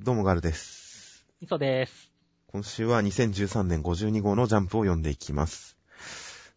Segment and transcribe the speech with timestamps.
[0.00, 1.26] どうもガルです。
[1.40, 2.12] みそです。
[2.52, 5.76] 今週は2013年52号のジャンプを読んでいきます。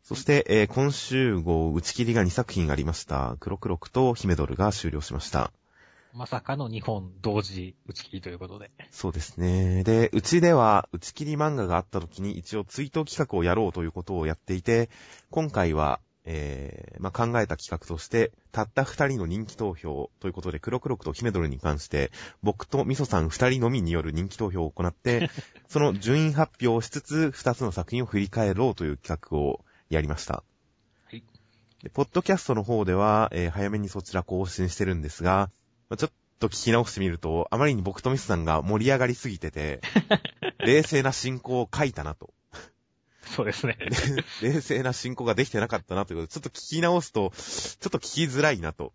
[0.03, 3.37] そして、えー今週号打ち切りが2作品ありました。
[3.39, 5.51] 黒黒くとヒメドルが終了しました。
[6.13, 8.69] まさかの日本同時打ち切りということで。
[8.91, 9.83] そうですね。
[9.83, 14.91] で、うちでは打ち切り漫画があった時に一応追悼企画をやろうということをやっていて、
[15.31, 22.11] 今回は、えーまあ、考えた企画として、たった二人の人気投票ということで、黒黒くとヒメドルに関して、
[22.43, 25.29] 僕とミソさん二人のみによる人気投票を行って、
[25.67, 30.43] その順位発表をしつつ、二つの作品を振り返ろうという企画をやりました。
[31.05, 31.23] はい。
[31.81, 35.49] で、ポッドキャストの方では、えー早めにそちら更新してるんですが、
[35.89, 39.81] まあちょっと聞き直してみると、あまりに僕とミスさんが盛り上がりすぎてて、
[40.59, 42.31] 冷静な進行を書いたなと。
[43.23, 43.77] そうですね。
[44.41, 48.93] 冷静な進行ができてなかったなということで、ちょっと聞き直すと、ちょっと聞きづらいなと。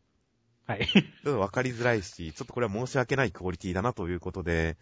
[0.66, 0.86] はい。
[0.86, 4.76] ちょっとわかりづらいし、ちょっとこれは申し訳ないクオリティだなということで、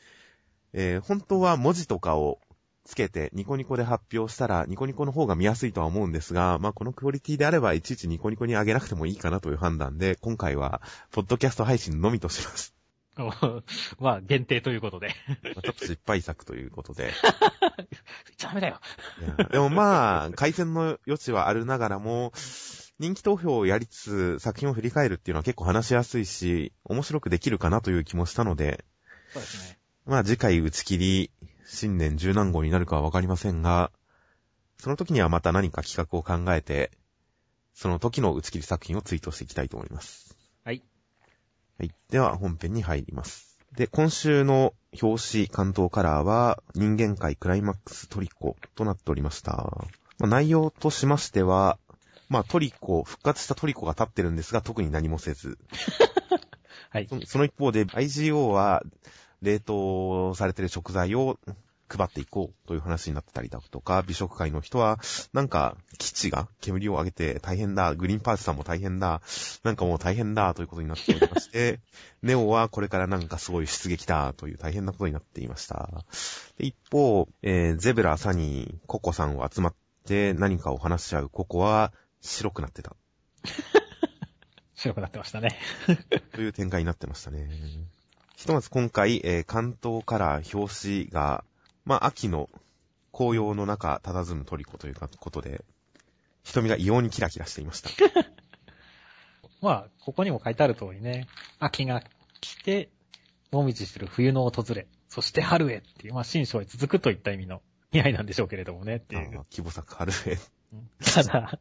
[0.73, 2.41] えー本当は文字とかを
[2.85, 12.75] つけてニコニコで発表したらニコニコの方が見やすいとは思うんですが、まあこのクオリティであればいちいちニコニコに上げなくてもいいかなという判断で、今回はポッドキャスト配信のみとします。
[14.01, 15.15] まあ、限定ということで。
[15.55, 17.13] まあちょっと失敗作ということで。
[18.27, 18.81] 言っちゃダメだよ。
[19.51, 22.33] でもまあ、改善の余地はあるながらも、
[22.99, 28.85] 人気投票をやりつつ作品を振り返るっていうのは結構話しやすいし、面白くできるかなという気もしたので、
[29.33, 29.79] そうですね。
[30.07, 31.31] まあ次回打ち切り、
[31.67, 33.91] 新年十何号になるかはわかりませんが、
[34.79, 36.93] その時にはまた何か企画を考えて、
[37.73, 40.37] その時の打ち切り作品をツイートしていきたいと思います。
[40.63, 40.83] はい。
[41.79, 41.91] はい。
[42.11, 43.54] では本編に入ります。
[43.77, 44.73] で、今週の
[45.03, 49.53] 表紙関東カラーは人間界クライマックストリコとなっておりました。
[50.21, 51.79] まあ、内容としましては、
[52.29, 55.59] まあトリコ、復活したトリコが立ってるんですが特に何もせず、
[56.91, 57.09] はい。
[57.09, 58.85] そその一方で IGO は
[59.43, 61.41] 冷凍されてる食材を
[61.89, 64.99] 配っていこうという話になってたりだとか、美食界の人は、
[65.33, 69.21] なんか、基地が煙を上げて大変だ、グリーンパーツさんも大変だ、
[69.63, 71.81] なんかもう大変だということになっておりまして、
[72.23, 76.05] ネオはこれからなんかすごい出撃だという大変なことになっていました。
[76.59, 79.75] で一方、えーゼブラ、サニー、ココさんを集まっ
[80.07, 82.97] て何かを話し合うココは白くなってた
[84.75, 85.59] 白くなってましたね。
[86.33, 87.49] という展開になってましたね。
[88.37, 91.45] ひとまず今回、えー関東から表紙が、
[91.85, 92.49] まあ、秋の
[93.13, 95.65] 紅葉の中、佇むトリコというかことで、
[96.43, 97.91] 瞳が異様にキラキラしていました。
[99.61, 101.27] まあ、ここにも書いてある通りね、
[101.59, 102.03] 秋が
[102.41, 102.91] 来て、
[103.51, 107.63] もみじする冬の訪れ、そして春へっていう、まあ、新章へ続くといった意味の
[107.93, 109.31] 意味合いなんでしょうけれどもねっていう。
[109.51, 110.33] 規模作春へ。
[110.73, 111.61] うんただ、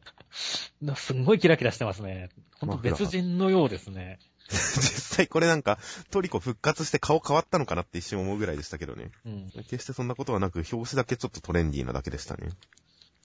[0.82, 2.30] な すんごいキラキラしてますね。
[2.58, 4.18] ほんと別人のようですね。
[4.50, 5.78] 実際これなんか、
[6.10, 9.10] トリコ復活して顔変わったのかなって一瞬思うぐらいでしたけどね。
[9.24, 9.50] うん。
[9.68, 12.50] 決してそんなことはなく、表紙だけちょっとトレンディーなだけでしたね。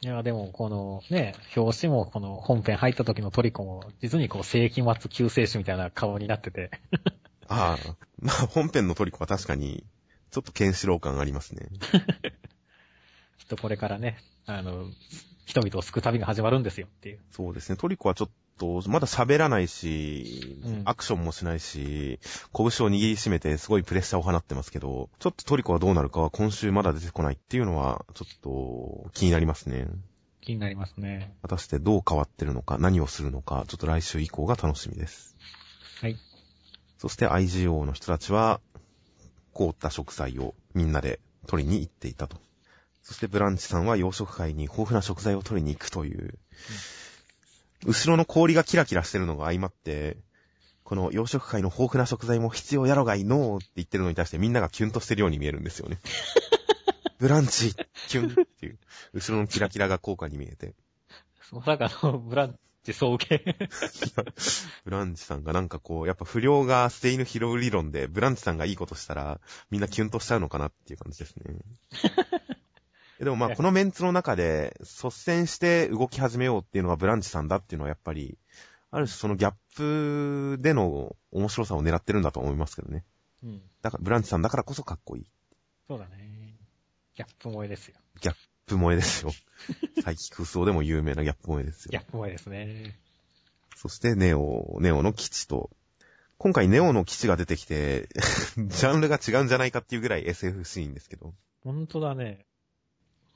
[0.02, 6.72] いや、でも、このね、表紙もこの本編入った時のトリコも、実にこう、世紀末救世主みたいな顔になってて、
[7.50, 9.84] ああ、まあ本編のトリコは確かに、
[10.32, 11.68] ちょっとケンシロウ感ありますね。
[13.40, 14.90] きっとこれからね、あの、
[15.46, 17.20] 人々を救う旅が始まるんですよっていう。
[17.32, 17.76] そうですね。
[17.76, 18.30] トリコはちょっ
[18.60, 22.20] と、まだ喋らないし、うんアクションもしないし、
[22.54, 29.88] 拳を握りしめてすごいプレッシャーを放ってますけど、ちょっとトリコはどうなるかは今週まだ出てこないっていうのは、ちょっと気になりますね。
[30.42, 31.34] 気になりますね。
[31.42, 35.36] 果たしてどう変わってるのか、何をするのか、ちょっと来週以降が楽しみです。
[36.02, 36.18] はい。
[36.98, 38.60] そして IGO の人たちは、
[39.54, 42.38] 凍った食材をみんなで取りに行っていたと。
[43.04, 46.38] そしてブランチさんは洋食会に豊富な食材を取りに行くという、
[47.86, 50.18] 後ろの氷がキラキラしてるのが相まって、
[50.84, 56.00] この洋食会の豊富な食材も必要やろがいのーって言ってるのに対してみんながキュンとしてるように見えるんですよね。
[57.20, 57.76] ブランチ、
[58.08, 58.80] キュンっていう、
[59.14, 60.74] 後ろのキラキラが効果に見えて。
[61.52, 63.56] まさかのブランチ総受け。
[64.86, 71.56] ブランチさんがなんかこう、やっぱ不良が捨て犬拾う理論で、ブランチさんがいいことしたら、みんなキュンとしちゃうのかなっていう感じですね。
[73.20, 78.38] でもまあ、このメンツの中で、率先して動き始めようっていうのがブランチさんだっていうのはやっぱり、
[78.92, 83.04] ある種そのギャップでの面白さを狙ってるんだと思いますけどね。
[83.44, 83.62] うん。
[83.82, 85.26] だから、ブランチさんだからこそかっこいい。
[85.88, 86.56] そうだね。
[87.16, 87.96] ギャップ萌えですよ。
[88.22, 88.36] ギャッ
[88.66, 89.32] プ萌えですよ。
[90.04, 91.98] サイキ空想でも有名なギャップ萌えですよギ。
[91.98, 92.98] ャップ萌えですね。
[93.76, 95.70] そしてネオ、ネオの基地と、
[96.38, 98.08] 今回ネオの基地が出てきて、
[98.56, 101.34] ジャンルが違うんじゃないかっていうぐらい SF シーンですけど。
[101.64, 102.46] ほんとだね。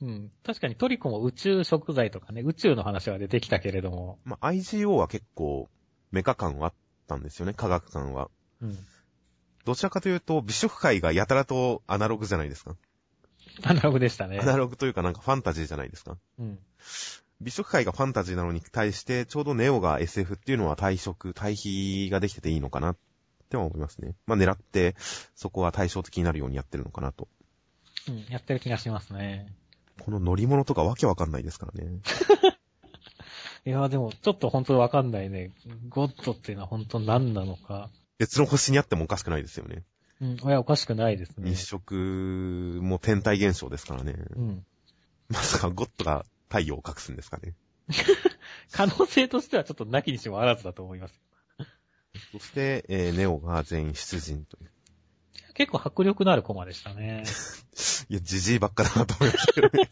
[0.04, 0.32] うん。
[0.46, 5.70] 確かにトリコも宇宙食材とかね、宇宙の話は出てきたけれども、まあ、IGO は結構
[6.12, 6.74] メカ感はあっ
[7.08, 8.30] たんですよね、科学感は。
[8.62, 8.78] うん。
[9.64, 12.76] どちらかというと、美食界がやたらとアナログじゃないですか。
[13.64, 14.40] アナログでしたね。
[14.40, 16.18] アナログというかなんかファンタジーじゃないですか。
[16.38, 16.60] うん。
[17.40, 22.98] 美食界がファンタジーなのに対して、ちょうどネオが SF っていうのは対色、対比ができてていいのかなっ
[23.50, 24.16] ては思いますね。
[24.26, 24.96] まあ狙って、
[25.34, 27.30] そこは対照的になるようにやってるのかなと。
[28.10, 29.54] うん、やってる気がしますね。
[30.00, 32.00] この乗り物とかわけわかんないですからね。
[33.66, 35.52] いや、でも、ちょっと本当わかんないね。
[35.90, 37.90] ゴッドっていうのは本当何なのか。
[38.18, 39.84] 別の星にあってもおかしくないですよね。
[40.22, 41.56] うん、いや、おかしくないですね日。
[41.58, 44.16] 食も天体現象ですからね。
[44.36, 44.66] うん。
[45.30, 47.54] まさかゴッドが太陽を隠すんですかね。
[48.72, 51.20] 可能性としてはちょっとなきにしもあらずだと思います。
[52.32, 54.73] そして、えーネオが全員出陣という。
[55.54, 57.24] 結構迫力のあるコマでしたね。
[58.10, 59.92] いや、ジジイばっかだなと思いましたけどね。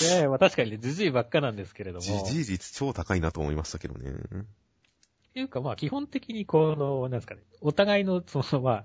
[0.00, 2.24] い やいや、まあ確かにね、じじいばっかなんですけれども。
[2.26, 4.10] ジジイ率超高いなと思いましたけどね。
[4.10, 8.84] っていうかまあ基本的にこの、なんですかね、お互いの、そのまあ、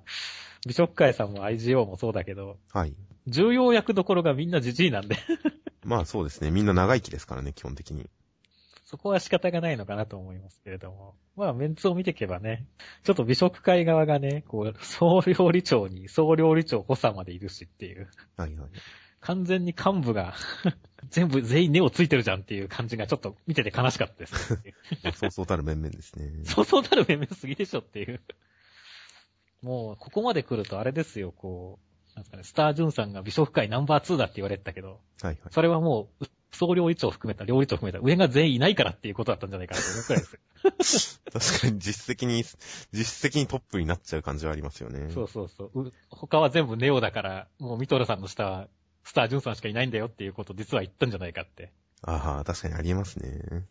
[0.68, 2.96] 美食会さんも IGO もそうだけど、はい。
[3.28, 5.18] 重要役どころがみんなじじいなんで、
[5.84, 6.52] まあそうですね。
[6.52, 8.10] みんな長生きですからね、基本的に。
[8.95, 11.15] そこは仕方がないのかなと思いますけれども。
[11.36, 12.65] まあメンツを見ていけばね、
[13.03, 18.07] ちょっと美食会側がね、こう、総料理長に総料理長補佐までいるしっていう、
[18.38, 18.69] はいはい。
[19.19, 20.33] 完全に幹部が
[21.12, 24.53] 全部全員根をついてるじゃんっていう感じがちょっと見てて悲しかったです、
[25.03, 26.45] ま あそうそうたる面々ですね。
[26.45, 28.21] そうそうたる面々すぎでしょっていう。
[29.62, 35.38] もう、ここまで来るとあれですよ、こう、なんですかね、スタージュンさんが美食界ナンバー2だって言われてたけど、はいはい。
[35.51, 40.21] それはもう、総料理長含めた、料理長含めた、上が全員いないからっていうことだったんじゃないかなと思うくらい
[40.77, 41.31] ですよ。
[41.33, 42.44] 確かに実質的に、
[42.94, 45.12] 実質的にトップになっちゃう感じはありますよね。
[45.12, 45.94] そうそうそうう。
[46.09, 48.69] 他は全部ネオだから、もうミトルさんの下は、
[49.03, 51.73] スタージュンさんしかいないんだよっていうことを実は言ったんじゃないかって。
[52.01, 53.65] ああ、確かにありえますね。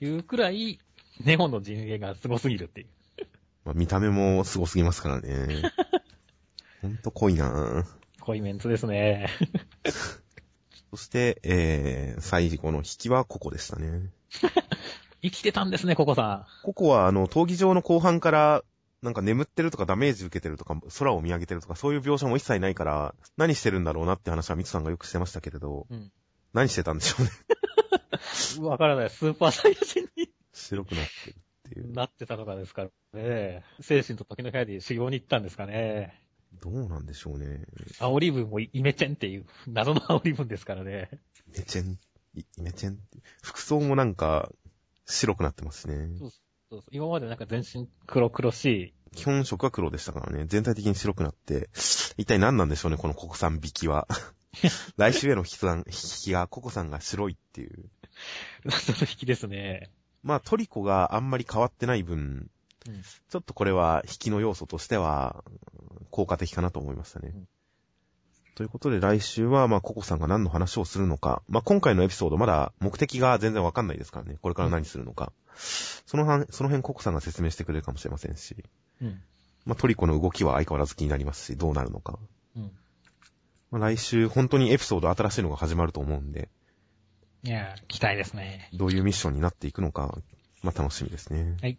[0.00, 0.80] いうくらい、
[1.20, 2.86] ネオの陣営が凄すぎるっていう。
[3.64, 5.70] まあ見た目も凄すぎますからね。
[6.84, 7.84] ほんと濃いなぁ
[8.20, 9.28] 濃いメンツですね。
[10.90, 14.10] そして、えー、最後の引きはココでしたね。
[15.22, 18.62] 生きてたんですね、ココさココは、あの、闘技場の後半から、
[19.02, 25.94] なんか眠ってるとかダメージ受けてるとか、空を見上げてるとか、そういう描写も一切ないから、何してるんだろうなって話はミツさんがよくしてましたけれど、ん。
[25.94, 26.12] うん。
[26.52, 27.30] 何してたんでしょうね。
[28.68, 29.10] わからない。
[29.10, 31.92] スーパーサイヤ人に白くなってるっていう。
[31.92, 32.90] なってたのかですから
[33.20, 33.64] ね。
[33.80, 36.23] 精神と時の部屋で修行に行ったんですかね。
[36.60, 37.64] どうなんでしょうね。
[37.98, 41.08] 煽り文もイメチェンっていう謎の煽り文ですからね。
[41.54, 41.98] イメチェン、
[42.34, 42.98] イイメチェン？
[43.42, 44.50] 服装もなんか、
[45.06, 46.18] 白くなってますね。
[46.18, 46.30] そう
[46.70, 48.94] そう今までなんか全身黒黒しい。
[49.14, 50.44] 基本色は黒でしたからね。
[50.48, 51.68] 全体的に白くなって、
[52.16, 54.08] 一体何なんでしょうね、このココさん引きは。
[54.96, 57.90] 来週への引きさん引きが、ココさんが白いっていう。
[58.64, 59.90] 謎の引きですね。
[60.22, 62.50] まあ、トリコがあんまり変わってない分、
[62.88, 65.44] うんちょっとこれは引きの要素としては、
[66.10, 67.32] 効果的かなと思いましたね。
[67.34, 67.48] うん
[68.54, 71.42] ということで来週は、まあ、ココさんが何の話をするのか。
[71.48, 74.38] まあ、今回のエピソードまだ目的が全然わかんないですからね。
[74.40, 75.32] これから何するのか。
[75.56, 78.56] その辺、その辺ココさんが説明してくれるかもしれませんし。
[79.02, 79.20] うん。
[79.66, 82.20] まあ、トリコの動きは相変わらず気になりますし、どうなるのか。
[82.56, 82.70] うん。
[83.72, 86.48] まあ、来週、本当にエピソード新しいのが始まると思うんで、
[87.42, 88.70] いやー、期待ですね。
[88.72, 90.16] どういうミッションになっていくのか、
[90.62, 91.56] まあ、楽しみですね。
[91.60, 91.78] はい。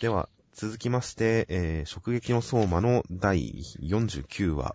[0.00, 3.52] では、続きまして、えー、食撃の相馬の第
[3.82, 4.74] 49話。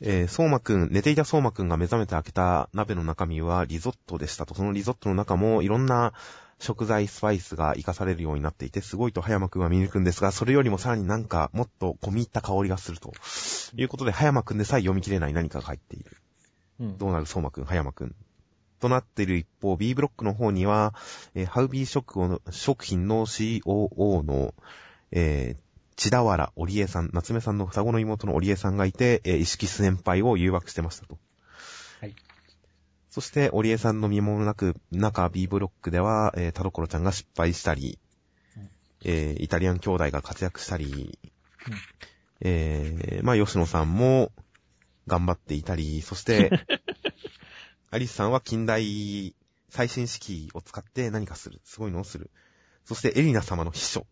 [0.00, 4.54] えー、相馬くん、寝ていた相馬くんが目覚めて開けた鍋の中身はリゾットでしたと。
[4.56, 6.12] そのリゾットの中もいろんな
[6.58, 13.12] 食材、スパイスが活かされるようになっていて、すごいと葉山くんは見抜くんですが、それよりもさらになんかもっと込み入った香りがすると。
[13.76, 16.16] いうことで、葉山くんでさえ読み切れない何かが入っている。
[16.80, 16.98] うん。
[16.98, 18.16] どうなる相馬くん、葉山くん。
[18.84, 20.94] となっている一方、B ブロックの方には、
[21.34, 24.54] えーハウビー食を食品の COO の、
[25.10, 25.64] えー
[25.96, 31.18] 千田原織江さん、夏目さんの双子の妹の織江さんがいて、えー、意識先輩を誘惑してましたと。
[32.00, 32.16] はい。
[33.10, 38.00] そして、織江さんの見守るなく、中 B ブロックでは、えー、田所ちゃんが失敗したり、
[38.56, 38.70] うん
[39.04, 41.16] えーイタリアン兄弟が活躍したり、
[41.68, 41.74] うん
[42.40, 44.32] えーまあ、吉野さんも
[45.06, 46.50] 頑張っていたり、そして、
[47.94, 49.36] アリスさんは近代
[49.68, 51.60] 最新式を使って何かする。
[51.62, 52.28] すごいのをする。
[52.84, 54.04] そしてエリナ様の秘書。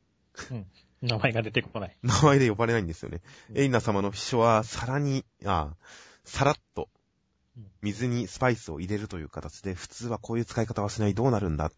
[0.52, 0.66] うん。
[1.02, 1.96] 名前が出てこない。
[2.00, 3.22] 名前で呼ばれないんですよね。
[3.50, 5.74] うんエリナ様の秘書は、さらに、あ
[6.24, 6.88] さらっと
[7.56, 11.14] うん、水にスパイスを入れるという形で、普通はこういう使い方はしない。
[11.14, 11.72] どうなるんだ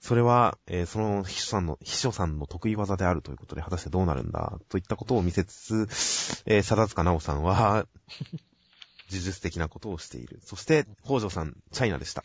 [0.00, 7.86] それは、えーその秘書さんの、秘書さんの得意技であるということで、果たしてどうなるんだといったことを見せつつ、えー、貞塚直さんは、
[9.10, 10.40] 呪術的なことをしている。
[10.42, 12.24] そして、北条さん、チャイナでした。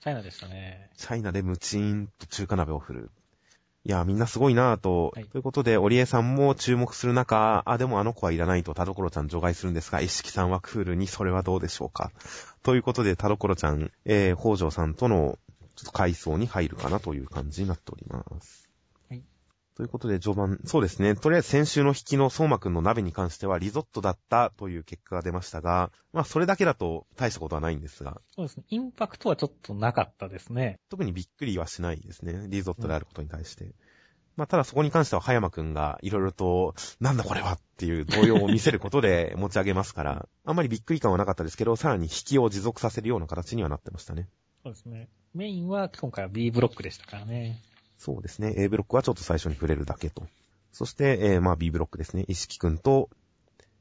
[0.00, 0.90] チャイナでしたね。
[0.96, 3.10] チャイナでムチーンと中華鍋を振る。
[3.84, 12.12] いや、みんなすごいなぁと、はいということで、オリエさんも注目する中、あ、でもあの子はいらないと田所ちゃん除外するんですが、一色さんはクールにそれはどうでしょうか。
[12.62, 15.38] ということで、田所ちゃん、えー、北条さんとの、
[15.76, 18.69] ちょっと階層に入るかなという感じになっております。
[19.80, 19.84] はい。
[19.84, 21.14] ということで、序盤、そうですね。
[21.14, 28.64] とりあえず先週の引きの相馬くんの鍋に関してはリゾットだったという結果が出ましたが、まあ、それだけだと大したことはないんですが、そうですね。
[28.68, 30.78] インパクトはちょっとなかったですね。
[30.90, 32.46] 特にびっくりはしないですね。
[32.48, 33.74] リゾットであることに対して。
[34.36, 44.28] まあ、ただそこに関しては、葉山くんがいろいろと、なんだこれはっていう動揺を見せることで 持ち上げますから、あんまりびっくり感はなかったですけど、さらに引きを持続させるような形にはなってましたね。
[44.62, 45.08] そうですね。
[45.34, 47.62] メインは今回は B ブロックでしたからね。
[48.00, 48.54] そうですね。
[48.56, 50.26] A ブロックはちょっと最初に触れるだけと。
[50.72, 52.24] そして、えーまあ B ブロックですね。
[52.28, 53.10] 石木くんと、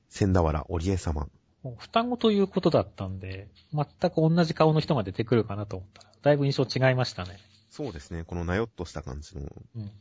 [0.09, 1.29] 千田原織江様。
[1.77, 7.39] 双子ということだったんで、全く同じ顔の人が出てくるかなと思ったら、だいぶ印象違いましたね。
[7.69, 8.25] そうですね。
[8.25, 9.43] このなよっとした感じの。
[9.77, 9.91] うん。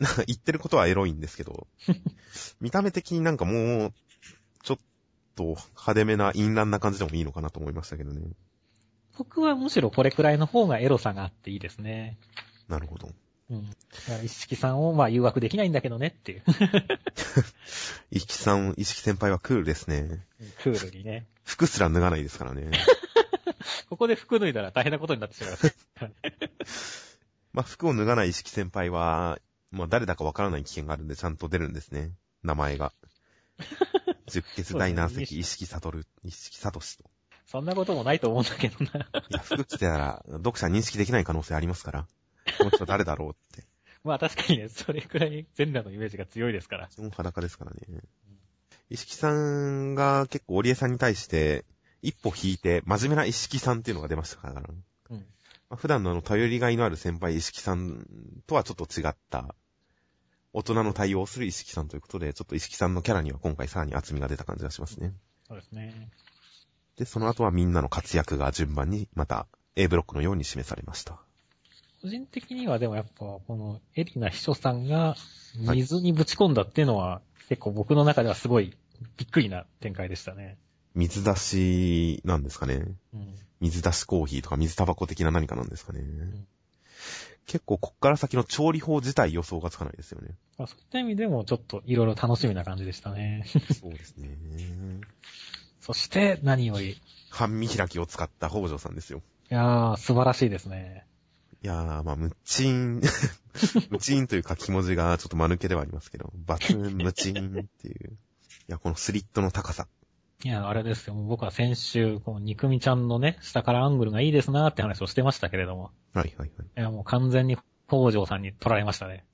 [0.26, 1.66] 言ってることはエロいんですけど、
[2.60, 3.92] 見た目的になんかもう、
[4.62, 4.78] ちょっ
[5.34, 8.20] と派手めな淫乱な感じでもいいのかなと思いましたけどね。
[9.16, 12.18] 僕はむしろこれくらいの方がエロさがあっていいですね。
[12.68, 13.08] なるほど。
[13.52, 14.24] うん。
[14.24, 16.42] 一色さんをまあ誘惑できないんだけどねっていう。
[18.10, 20.26] 石木さん、石木先輩はクールですね。
[20.62, 21.26] クールにね。
[21.44, 22.70] 服すら脱がないですからね。
[23.90, 25.50] ここで服脱いだら大変なことになってしま
[26.08, 26.12] い
[27.52, 29.38] ま あ、服を脱がない石木先輩は、
[29.70, 32.12] まあ、誰だかわからない危険があるんで、ちゃんと出るんですね。
[32.42, 32.92] 名前が。
[34.26, 37.10] 十血大難石、石木悟、石木聡と。
[37.46, 39.00] そんなこともないと思うんだけどな。
[39.00, 42.08] いや、服着てたら、読者認識できない可能性ありますから。
[42.58, 43.64] この人誰だろうって。
[44.04, 46.88] まあ確かにね、それくらい全裸のイメージが強いですから。
[46.88, 47.80] 基本裸ですからね。
[48.90, 51.64] 石木さんが結構織江さんに対して、
[52.02, 54.62] 一歩引いて、真面目な石木さんっていうのが出ましたから。
[55.10, 55.18] うん。
[55.18, 55.24] ま
[55.70, 58.06] あ普段のあの、頼りがいのある先輩石木さん
[58.46, 59.54] とはちょっと違った、
[60.52, 65.14] 大人の対応をする石木さんということで、ちょっと石木さんのキャラには今回さらに厚みが出た感じがしますね。
[65.48, 66.10] そうですね。
[66.96, 71.20] で、その後はみんなの活躍が順番にまた A ブロックのように示されました。
[72.02, 75.14] 個人的にはでもやっぱ、このエリナ秘書さんが
[75.54, 78.76] 水にぶち込んだっていうのは、結構僕の中ではすごい
[79.16, 80.58] びっくりな展開でしたね。
[80.96, 82.82] 水出しなんですかね。
[83.14, 83.34] うん。
[83.60, 86.02] 水出しコーヒーとか水タバコ的な何かなんですかね。
[87.46, 90.34] 結構こっから先の調理法自体予想がつかないですよね。
[90.58, 93.44] まあ、そういった意味でもちょっといろいろ楽しみな感じでしたね。
[93.80, 94.28] そうですね。
[95.80, 96.96] そして何より、い
[97.30, 99.22] 半身開きを使った北条さんですよ。
[99.50, 101.06] やー、素晴らしいですね。
[101.64, 103.00] いやー、まあ、ムッチン、
[103.90, 108.10] ムチンという書き文字がちょっと間抜けではありますけど、バツン、ムチンっていう。
[108.10, 108.14] い
[108.66, 109.86] や、このスリットの高さ。
[110.44, 111.14] いや、あれですよ。
[111.14, 115.92] 僕は先週、この肉みちゃんのね、下からアングルがいいですなーって話をしてましたけれども。
[116.12, 116.66] はいはいはい。
[116.66, 119.24] いや、もう完全に北条さんに取られましたね。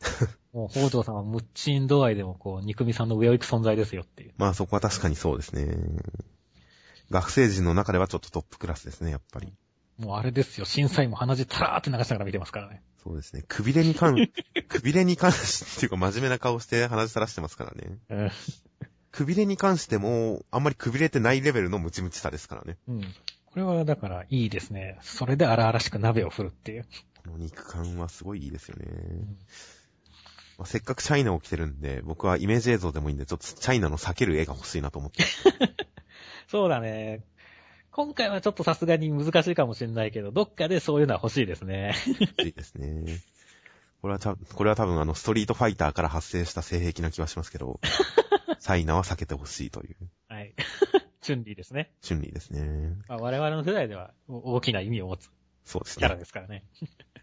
[0.52, 4.34] もう北条さんはムッチン度合いでもこう、肉みさんの上を行く存在ですよっていう。
[4.38, 5.76] まあそこは確かにそうですね。
[7.10, 9.52] 学生陣の中ではちょっとトップクラスですね、やっぱり。
[9.98, 10.66] もうあれですよ。
[10.66, 12.82] 審査員も鼻血たらーって流しながら見てますからね。
[13.02, 13.44] そうですね。
[13.48, 14.16] くびれに関、
[14.68, 17.98] くびれに関してっていうか真面目な顔して話さらしてますからね。
[18.10, 18.30] うん。
[19.10, 22.76] くびれに関しても、あんまりくびれてないレベルのムチムチさですからね。
[22.88, 23.02] うん。
[23.46, 24.98] これはだからいいですね。
[25.00, 26.86] それで荒々しく鍋を振るっていう。
[27.24, 28.86] この肉感はすごいいいですよね。
[30.58, 35.24] まあせっかくチャイナを着てるんで、僕はイメージ映像でもいいんで、ちょっとチャイナの避ける絵が欲しいなと思って。
[36.48, 37.24] そうだね。
[37.96, 41.94] 今回はちょっとさすがに難しいかもしれないけど、どっかでそういうのは欲しいですね。
[42.06, 43.22] 欲しいですね。
[44.02, 47.80] これはた、これは多分あの、ストリートファイターから発生した性癖な気はしますけど、
[48.60, 49.96] チャイナは避けてほしいという、
[50.28, 50.52] はい。
[51.22, 51.90] チュンリーですね。
[52.06, 52.98] 春理ですね。
[53.08, 55.30] まあ、我々の世代では大きな意味を持つ
[55.64, 56.18] そうですキャラね。
[56.18, 56.64] ですからね。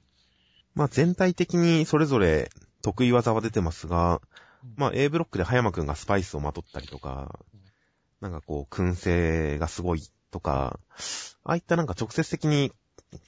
[0.74, 2.50] まあ全体的にそれぞれ
[2.82, 4.24] 得意技は出てますが、
[4.76, 7.40] まあ A ブロックで葉山くんがスパイスをまとったりとか、
[8.22, 10.02] なんかこう、燻製がすごい
[10.34, 10.80] とか、
[11.46, 12.74] ああいったなんか直接的に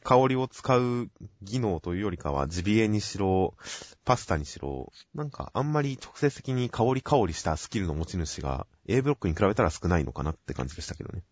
[0.04, 1.10] 香りを使う
[1.42, 3.56] 技能というよりかは、ジビエにしろ、
[4.04, 11.24] パスタにしろ、なんかあんまり直接的に香り香りしたスキルの持ち主が A ブロックに比べたら少ないのかなって感じでしたけどね。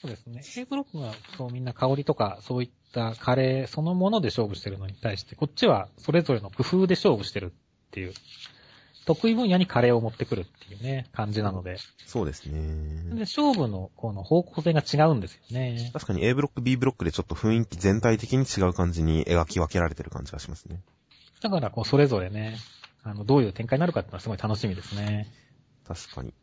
[0.00, 0.42] そうですね。
[0.56, 8.14] A ブロックは、そうみんな香りとか、そういったカレーそのもので勝負してるのに対して、こっちはそれぞれの工夫で勝負してるっていう、
[9.08, 11.78] 得意分野にカレーを持ってくるっていうね、感じなので。
[12.04, 13.20] そうですで、ね。
[13.20, 15.90] 勝負のこの方向性が違うんですよね。
[15.94, 20.82] 確かに A ブロック、B ブロックでちょっと雰囲気全体的に違う感じに描き分けられてる感じがしますね。
[21.40, 22.58] だから、こう、それぞれね、
[23.02, 25.26] あの、どういう展開になるかっていうのはすごい楽しみですね。
[25.86, 26.34] 確かに。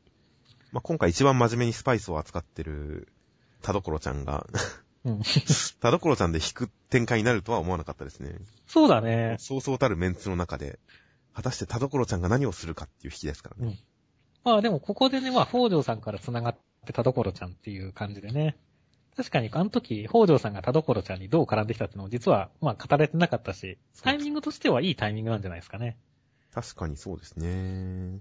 [0.72, 3.10] まあ、今回一番真面目にスパイスを扱ってる
[3.62, 4.48] 田所ちゃんが
[5.06, 5.22] うん。
[5.80, 8.36] 田所ちゃんで引く展開になるとは思わなかったですね。
[8.68, 9.36] そうだね。
[9.40, 10.80] そうそうたるメンツの中で、
[11.36, 13.78] 果たして田所ちゃんが何をするかっていう引きですからね。
[14.44, 18.56] まあでもここでね、まあ、北条さんから繋がって田所ちゃんっていう感じでね。
[19.18, 25.98] 確かにあの時、北条さんが田所ちゃんにどう絡んできたっていうのも実は、まあ語れてなかったし、タイミングとしてはいいタイミングなんじゃないですかね。
[26.54, 28.20] 確かにそうですね。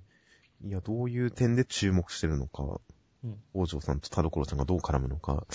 [0.65, 2.81] いや、どういう点で注目してるのか、
[3.25, 5.47] うん王城さんと田所ちゃんがどう絡むのか。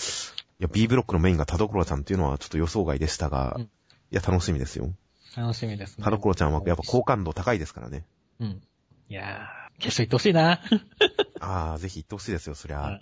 [0.60, 3.68] いや、B ブロックのメインが田所ちゃんっていうのはちょっと予想外でしたが、うんい
[4.16, 4.92] や、楽しみですよ。
[5.36, 6.04] 楽しみですね。
[6.04, 8.04] 田所ちゃんはやっぱ好感度高いですからね。
[8.40, 8.62] うん。
[9.08, 10.60] いやー、決勝行ってほしいな。
[11.40, 12.82] ああ、ぜひ行ってほしいですよ、そりゃ。
[12.82, 13.00] うん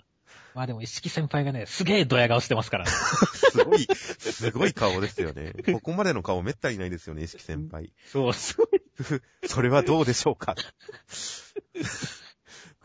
[0.55, 2.91] まあでも、石木先輩がね、すげえドヤ顔してますからね。
[2.91, 5.53] すごい、すごい顔ですよね。
[5.71, 7.93] ここまでの顔めったにないですよね、意識先輩。
[8.11, 8.67] そう、すごい。
[9.47, 10.55] それはどうでしょうか。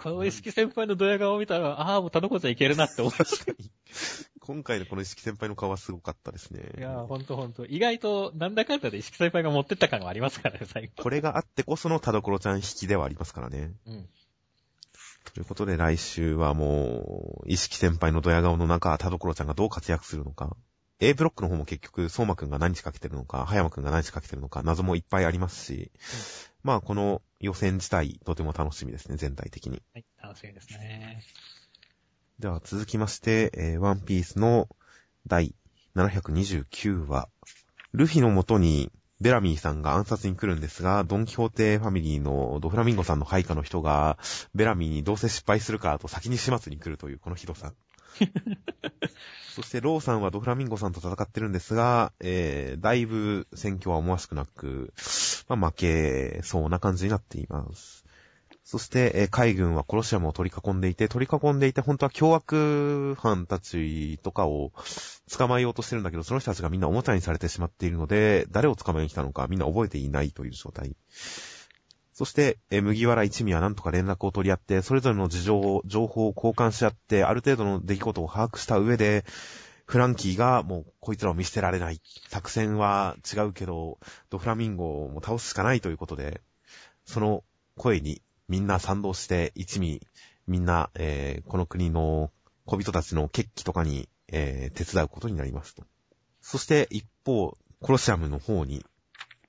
[0.04, 3.54] この石木先輩のドヤ顔を見たら、ああ、もう田所ちゃんいけるなって思いました。
[4.38, 6.61] 今回のこの意識先輩の顔はすごかったですね。
[6.76, 7.64] いやー、ほんとほんと。
[7.64, 11.02] 意外と、なんだかんだで石木先輩が持ってった感がありますからね、最後。
[11.02, 13.73] これがあってこその田所ちゃん引きではありますからね。
[13.87, 14.08] うん。
[15.32, 20.54] ということで来週はもう、意識先輩のドヤ顔の中、田所ちゃんがどう活躍するのか。
[21.00, 25.90] A ブロックの方も結局、相馬くんが何仕掛けてるのか、葉山くんが何仕掛けてるのか、謎もいっぱいありますし、
[26.64, 29.83] まあこの予選自体、とても楽しみですね、全体的に。
[29.92, 31.23] はい、楽しみですね。
[32.38, 34.68] では続きまして、えーワンピースの
[35.26, 35.54] 第
[35.94, 37.28] 729話。
[37.92, 38.90] ルフィのもとに
[39.21, 44.18] ベラミーさんが暗殺に来るんですが、ドンキホーテファミリーのドフラミンゴさんの配下の人が、
[44.54, 47.75] ベラミーにどうせ失敗するからと先に始末に来るというこのひどさ。
[49.54, 54.92] そしてローさんはドフラミンゴさんと戦ってるんですが、えー、だいぶ戦況は思わしくなく、
[55.49, 58.04] まあ、負けそうな感じになっています。
[58.64, 64.73] そして、えー海軍はコロシアムを取り囲んでいて、取り囲んでいて、本当は凶悪犯たちとかを
[65.30, 70.97] 捕まえようとしてるんだけど、その人たちがみんなおもちゃにされてしまっているので、誰を捕まえに来たのかみんな覚えていないという状態。
[72.14, 79.25] そして、え麦わら一味は何とか連絡を取り合って、それぞれの事情を、情報を交換し合って、ある程度の出来事を把握した上で、
[79.84, 82.00] フランキーがもうこいつらを見捨てられない。
[82.28, 83.99] 作戦は違うけど、
[84.30, 86.41] ドフラミンゴも倒すしかないということで、
[87.04, 87.43] その
[87.76, 90.00] 声にみんな賛同して、一味、
[90.47, 92.30] みんな、えーこの国の
[92.65, 95.82] 小人たちの決起とかに、えー手伝うことになりますと。
[96.41, 98.84] そして一方、コロシアムの方に、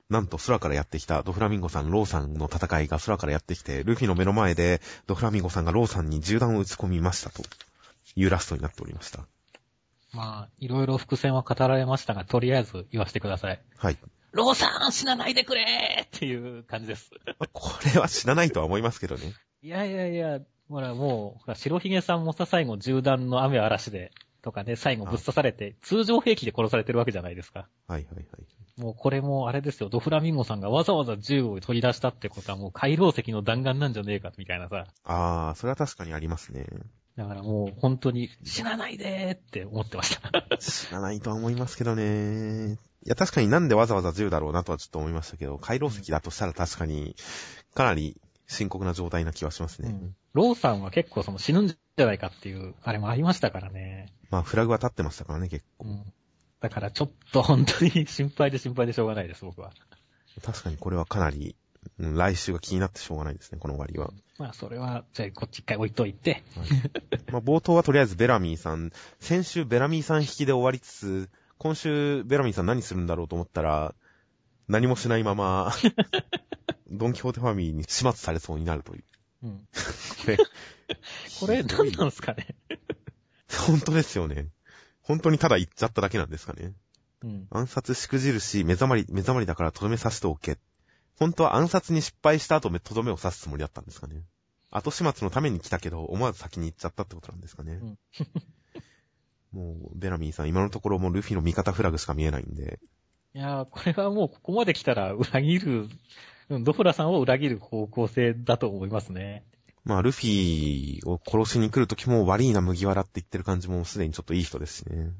[0.09, 7.43] なんと空からやってきたドフラミンゴさん、ローさんの戦いが空からやってきて、ルフィの目の前でドフラミンゴさんがローさんに銃弾を撃ち込みましたと
[8.15, 9.25] いうラストになっておりました。
[10.13, 13.61] まあ、いろいろ伏線は語られましたが、とりあえず言わせてください。
[13.77, 13.97] はい。
[14.31, 17.11] ローさん死なないでくれーっていう感じです。
[17.39, 19.33] まあこれは知らないとは思いますけどね。
[19.61, 20.39] いやいやいや、
[20.69, 24.11] ほらもう、ほら白ひげさんもさ、最後銃弾の雨嵐で、
[24.45, 27.67] とかね、最後ぶっ刺されて、通常兵器で殺されてるわけじゃないですか。
[27.87, 28.25] はいはいはい。
[28.79, 34.85] もうこれもあれですよ、ドフラミンゴさんがわざわざ銃を取り出したってことはもう回廊石の弾丸なんじゃねえか、みたいなさ。
[35.03, 36.67] あー、それは確かにありますね。
[37.17, 40.57] だからもう本当に死なないでーって思ってました。
[40.57, 42.73] 知らないとは思いますけどね。
[42.73, 47.15] いや、確かになんでわざわざ銃だろうなとはちょっと思いましたけど、回廊石だとしたら確かに、
[47.73, 49.89] かなり深刻な状態な気はしますね。
[49.89, 54.11] うんローさんは結構その死ぬんじゃないかっていう、あれもありましたからね。
[54.29, 55.87] まあ、フラグは立ってましたからね、結構。
[55.87, 56.13] うん。
[56.61, 59.71] だからちょっと本当に心配で心配でしょうがないです、僕は。
[60.43, 61.55] 確かにこれはかなり、
[61.99, 64.11] うん来週が気になってしょうがないですね、この終わりは。
[64.37, 66.43] まあそれは、じゃあこっち一回置いといて。
[67.31, 73.93] まあ、冒頭はとりあえずベラミーさん、先週ベラミーさん引きで終わりつつ、今週ベラミーさん何するんだろうと思ったら、
[74.67, 75.71] 何もしないまま、
[76.89, 79.03] ドンキホーテファミリーに始末されそうになるという。
[79.43, 79.67] うん。
[80.25, 80.37] これ、
[81.39, 82.55] これ何なんですかね。
[83.67, 84.49] 本当ですよね。
[85.01, 86.73] 本当にただ言っちゃっただけなんですかね。
[87.23, 87.47] うん。
[87.51, 90.57] 暗殺しくじるし、目覚まり、目覚まりだからとどめ刺しておけ。
[91.17, 94.23] 本当は暗殺に失敗した後、とどめを刺すつもりだったんですかね。
[94.71, 97.79] 後始末のために来たけど、思わず先に行っちゃったってことなんですかね。
[99.53, 102.79] もう、ベラミーさん、今のところもうルフィの味方フラグしか見えないんで、
[103.33, 105.89] いやー、これはもうここまで来たら裏切る、
[106.47, 109.43] うんドフラさんを裏切る方向性だと思いますね。
[109.85, 115.11] まあ、ルフィを殺しに来るときも悪いな麦わらって言ってる感じもすでにちょっといい人ですしね。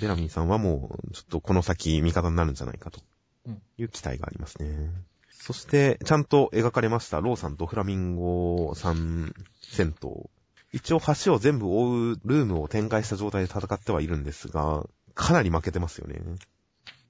[0.00, 3.00] ベラミーさんはもう、ちょっとこの先味方になるんじゃないかと
[3.46, 4.90] うんいう期待がありますね。
[5.28, 10.30] そして、ちゃんと描かれました、ローさんとフラミンゴさん戦闘。
[10.72, 16.20] 一応橋を全部覆うルームを展開した状態で戦ってはいるんですが、かなり負けてますよね。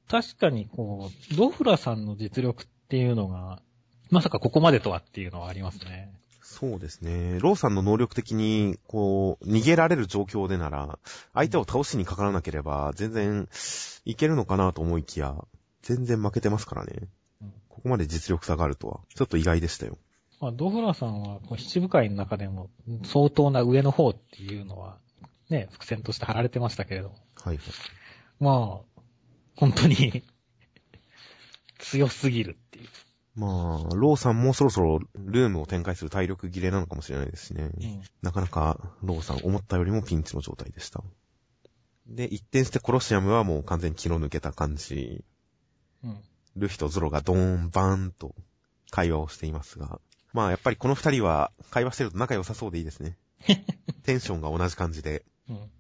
[0.09, 3.63] 確かにこう、ドフラさんの実力っていうのが、
[4.11, 6.13] まさかここまでとはっていうのはありますね。
[6.55, 7.41] そうですね。
[7.41, 11.01] ローさんの能力的に、こう、逃げられる状況でなら、
[11.33, 13.49] 相手を倒しにかからなければ、全然、
[14.05, 15.35] いけるのかなと思いきや、
[15.83, 17.09] 全然負けてますからね。
[17.43, 19.99] うんここまで実力差があるとは、ちょっと意外でしたよ。
[20.41, 22.71] まあ、ドフラーさんは、七部会の中でも、
[23.05, 24.97] 相当な上の方っていうのは、
[25.51, 27.17] ね、伏線として貼られてましたけれども。
[27.35, 27.65] はいはい。
[28.39, 29.01] まあ、
[29.57, 30.23] 本当に、
[31.79, 32.89] 強すぎるっていう。
[33.37, 37.71] まあ、ローさんもそろそろルームを展開する体力切れなのかもしれないですしね。
[37.77, 38.03] うん。
[38.23, 41.03] なかなか、ローさん思ったよりもピンチの状態でした。
[42.07, 45.25] で、一転してコロシアムはもう完全に気の抜けた感じ。
[46.05, 46.19] うん。
[46.57, 48.35] ルフィとゾロがドーン、バーンと
[48.91, 50.01] 会話をしていますが。
[50.33, 53.19] まあ、やっぱりこの二人は会話してると仲良さそうでいいですね。
[54.05, 55.25] テンションが同じ感じで。
[55.49, 55.71] うん。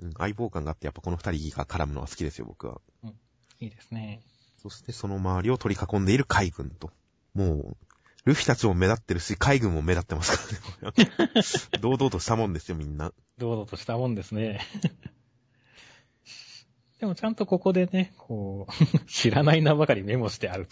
[0.00, 2.80] うん、相棒感があってやっぱこの二人が絡むのは好きですよ、僕は。
[3.60, 4.20] いいですね。
[4.58, 6.90] そしてその周りを取り囲んでいる海軍と。
[7.34, 7.76] もう、
[8.24, 11.10] ルフィたちも目立ってるし、海軍も目立ってますからね。
[11.80, 13.12] 堂々としたもんですよ、みんな。
[13.38, 14.60] 堂々としたもんですね。
[17.00, 18.72] でもちゃんとここでね、こう、
[19.06, 20.68] 知らない名ばかりメモしてある。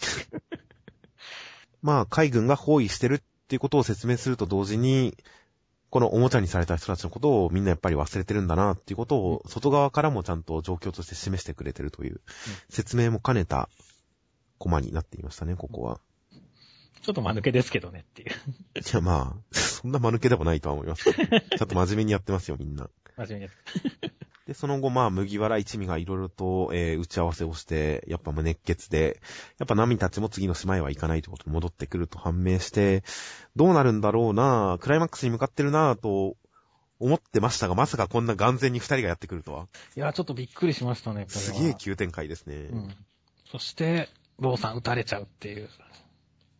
[1.83, 5.15] まあ、海軍が包囲してるっていうことを説明すると同時に、
[5.91, 12.21] このおもちゃにされた人たちのことをみんなやっぱり忘れてるんだなっていうことを、外側からもちゃんと状況として示してくれてるという、
[12.69, 13.69] 説明も兼ねた
[14.57, 15.99] コマになっていましたね、ここは。
[17.03, 18.29] ちょっと間抜けですけどねっていう。
[18.79, 21.39] いや、まあ、そんな間抜けでもないとは思いますけど。
[21.57, 22.89] ちゃんと真面目にやってますよ、みんな。
[23.17, 23.51] 真面目にやっ
[23.99, 24.13] て。
[24.47, 29.21] で、その後、まあ、麦わら一味がいろいろと、えー打ち合わせをして、やっぱもう熱血で、
[29.57, 33.03] やっぱナミたちも次の島へは行かないということに戻ってくると判明して、
[33.55, 36.35] どうなるんだろうなクライマックスに向かってるなと
[36.99, 39.67] 思ってましたが、まさかこんな眼前に二人がやってくるとは。
[39.95, 41.25] いや、ちょっとびっくりしましたね。
[41.27, 42.55] すげえ急展開ですね。
[42.55, 42.95] うん。
[43.49, 45.69] そして、ローさん撃たれちゃうっていう。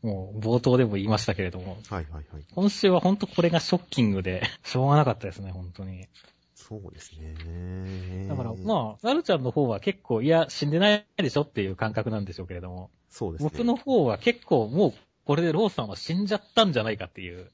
[0.04, 2.44] もう、冒頭でも言いましたけれども、はいはいはい。
[2.54, 6.08] 今週は本当これがショッキングで、 しょうがなかったですね、本当に。
[6.56, 8.28] そうですね。
[8.28, 13.50] だから、まあ、なるちゃんの方は結構、いや、死んでないでしょっていう感覚なんでしょうけれども、そうですね。
[13.52, 14.94] 僕の方は結構もう、
[15.26, 17.50] これでローさんは死んじゃったんじゃないかっていう、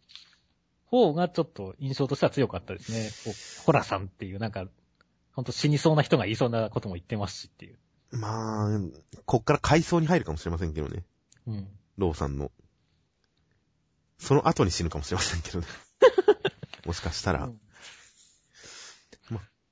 [0.89, 3.63] 方がちょっと印象としては強かったですね。
[3.65, 4.67] ホラさんっていう、なんか、
[5.33, 7.77] ほんと死にそうな人が言いそうなことも言ってますしっていう。
[8.11, 8.79] まあ、
[9.25, 11.03] こっから回想に入るかもしれませんけどね。
[11.47, 11.67] うん。
[11.99, 12.51] ローさんの。
[14.17, 15.67] その後に死ぬかもしれませんけどね。
[16.85, 17.45] もしかしたら。
[17.45, 17.59] うん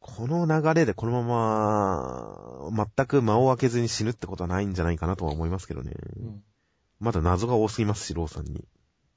[0.08, 5.92] この流れでこのまま、全く間を空けずに死ぬってことはないんじゃないかなとは思いますけどね。
[6.18, 6.44] うん。
[7.00, 8.66] まだ謎が多すぎますし、ローさんに。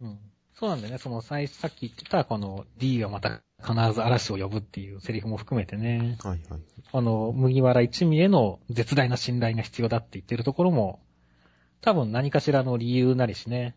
[0.03, 0.19] うん。
[0.53, 0.99] そうなんだよね。
[0.99, 6.19] その、最さっき言ってた、この D はまた必ず嵐を呼ぶっていうセリフも含めてね。
[6.23, 6.61] はいはい。
[6.93, 11.01] あの、麦わら一味への絶大な信頼が必要だって言ってるところも、
[11.81, 13.75] 多分何かしらの理由なりしね、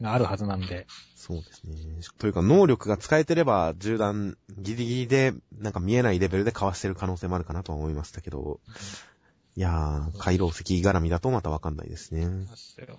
[0.00, 0.86] があるはずなんで。
[1.14, 1.74] そうですね。
[2.18, 8.60] というか、能力が使えてれば、銃弾ギリギリで、なんか見えないレベルでかわしてる可能性もあるかなとは思いましたけど、
[9.56, 12.26] いやー、回廊石絡みだとまたわかんないですね。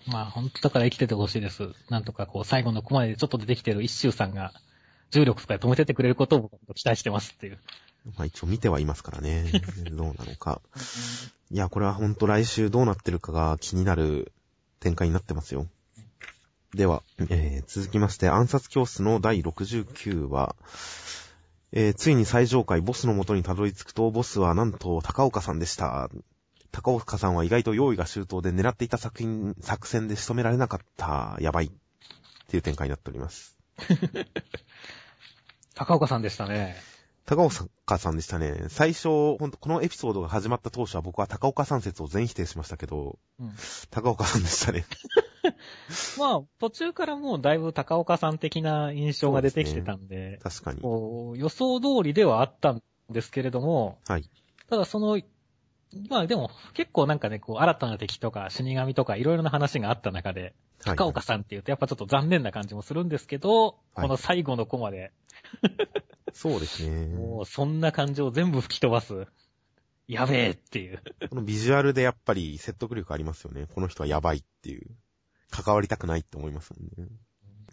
[0.07, 1.69] まあ本当だから生きててほしいです。
[1.89, 4.51] なんとかこう最後のコマでちょっと出てきてる一周さんが、
[5.11, 7.59] 重力とかで止めてってくれることを期待してますっていう。
[8.05, 9.51] まあ一応見てはいますからね。
[9.91, 10.61] どうなのか。
[11.51, 14.31] いや、これはほんと来週どうなってるかが気になる
[14.79, 15.67] 展開になってますよ。
[16.73, 20.55] では、えー続きまして、暗殺教室の第69話、
[21.71, 26.09] えーついに最上階ボスの元にたどり着くと、ボスはなんと高岡さんでした。
[26.71, 31.37] 高岡さんは意外と用意が周到で狙っていた作品、作戦で仕留められなかった。
[31.41, 31.65] やばい。
[31.65, 31.71] っ
[32.47, 33.57] ていう展開になっております。
[35.73, 36.75] 高岡さんでしたね。
[37.29, 38.65] 高岡さんでしたね。
[38.69, 43.53] 最初、ほんと、このエピソードが始まった当初は僕は高岡さん説を全否定しましたけど、うん。
[43.91, 44.83] 高岡さんでしたね。
[46.17, 50.81] まあ、途中からもうだいぶ高岡さん的な印象が出てきてたんで、確かに。
[50.81, 54.27] 予想通りではあったんですけれども、はい。
[54.67, 55.21] ただその、
[56.09, 60.53] まあでも結構なんかね、こう新たな敵とか死神とかいろいろな話があった中で、はい
[60.95, 65.11] 高岡さんって言うとやっぱちょっと残念な感じもするんですけど、はいこの最後のコマで、
[66.33, 67.07] そうですね。
[67.15, 69.27] もうそんな感情を全部吹き飛ばす。
[70.07, 71.01] やべえっていう。
[71.29, 73.67] このビジュアルでやっぱり説得力ありますよね。
[73.73, 74.87] この人はやばいっていう。
[75.51, 77.09] 関わりたくないって思いますもんね。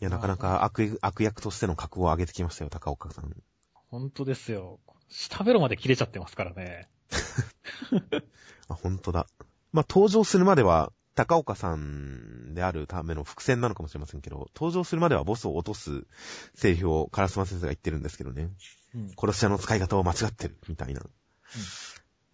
[0.00, 3.34] いや、なかなか悪悪役としての格を上げてきましたよ、高岡さん。
[3.72, 4.80] 本当ですよ。
[5.08, 6.90] 下ベロまで切れちゃってますからね。
[8.68, 9.26] あ、本当だ。
[9.72, 16.04] まあ、登場するまでは、高岡さんであるための伏線なのかもしれませんけど、登場するまではボスを落とす
[16.54, 18.50] セリフをカラスマ先生が言ってるんですけどね。
[18.94, 19.10] うん。
[19.18, 21.02] 殺し屋の使い方を間違ってる、みたいな。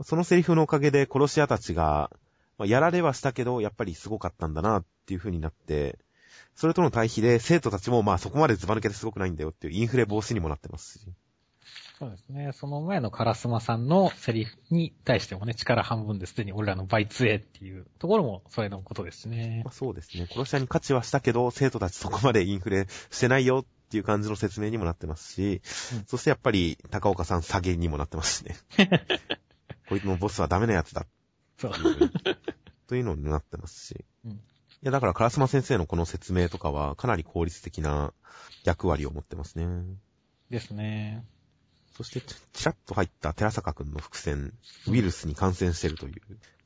[0.02, 2.10] そのセリフのおかげで殺し屋たちが、
[2.58, 6.00] まあやられはしたけど、やっぱりすごかったんだなっていう風になって、
[6.56, 11.06] それとの対比で生徒たちもまあそこまでズバ抜けてすごくないんだよっていうインフレ防止にもなってますし。
[12.02, 12.50] そうですね。
[12.52, 19.72] その前のカラスマさんのセリフに対してもね、力半分ですでに俺らの倍強えっていうところもそれのことですねまあ、。
[19.72, 20.26] そうですね。
[20.28, 25.62] 殺し屋に価値はしたけど、生徒たちそこまでインフレしてないよっていう感じの説明にもなってますし、
[25.94, 28.56] うんそしてやっぱり高岡さん下げにもなってますしね。
[29.88, 31.06] こいつのボスはダメなやつだ
[31.56, 31.72] そう。
[32.88, 34.04] というのになってますし。
[34.24, 38.12] うんいや、だから、烏丸先生のこの説明とかは、かなり効率的な
[38.64, 39.68] 役割を持ってますね。
[40.50, 41.24] ですね。
[42.02, 44.52] そして、ちちらっと入った寺坂くんの伏線、
[44.88, 46.14] ウイルスに感染してるという。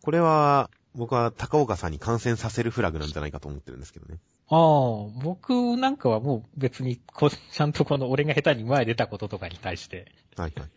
[0.02, 4.18] これは、僕は高岡さんに感染させるフラグなんじゃないかと思ってるんですけどね。
[4.48, 10.68] ああ、僕なんかはもう別にこう、ちゃんとこの俺が下手に前出たこととかに対して、はいはい。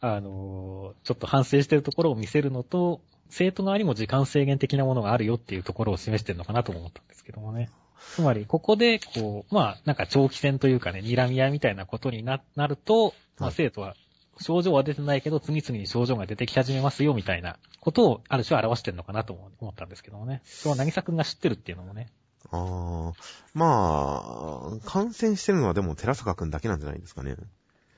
[0.00, 3.00] あのーちょっと反省してるところを見せるのと、
[3.30, 7.70] 生徒側にも時間制限的なものがあるよっていうところを示してるのかなとも思ったんですけどもね。
[8.14, 13.94] つまり、ここで、こう、まあ、なんか長期戦というかね、睨み合いみたいなことにななると、まあ、はい生徒は、
[14.40, 20.42] 症状は出てないけど、次々に症状が出てき始めますよ、みたいなことを、ある種表してるのかなとも思ったんですけどもね。
[20.44, 22.12] それは渚くんが知ってるっていうのもね。
[22.50, 23.12] ああ、
[23.54, 27.36] まあ、感染してるのはでも寺坂くんだけなんじゃないですかね。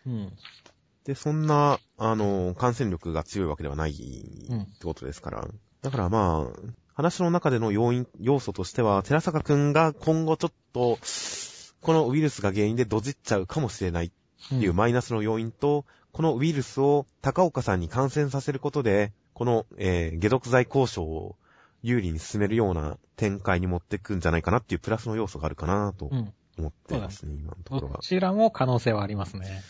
[0.06, 0.32] うん。
[1.04, 5.48] で、そんな、あの、感染力が強いわけではないうんってことですから。
[5.82, 10.98] だからまあ、話の中での要因、要素としては、寺坂くんが今後ちょっと、
[11.80, 14.10] このウイルスが原因でドジっちゃうかもしれないっ
[14.48, 21.36] ていうマイナスの要因と、このウイルスを高岡さんに感染させることで、この、えー、解毒剤交渉を
[21.82, 26.32] 有利に進めるような展開に持っていくんじゃないかなっていうプラスの要素があるかなとうん。
[26.58, 27.96] 思ってますね、今のところは。
[27.96, 29.62] どちらも可能性はありますね。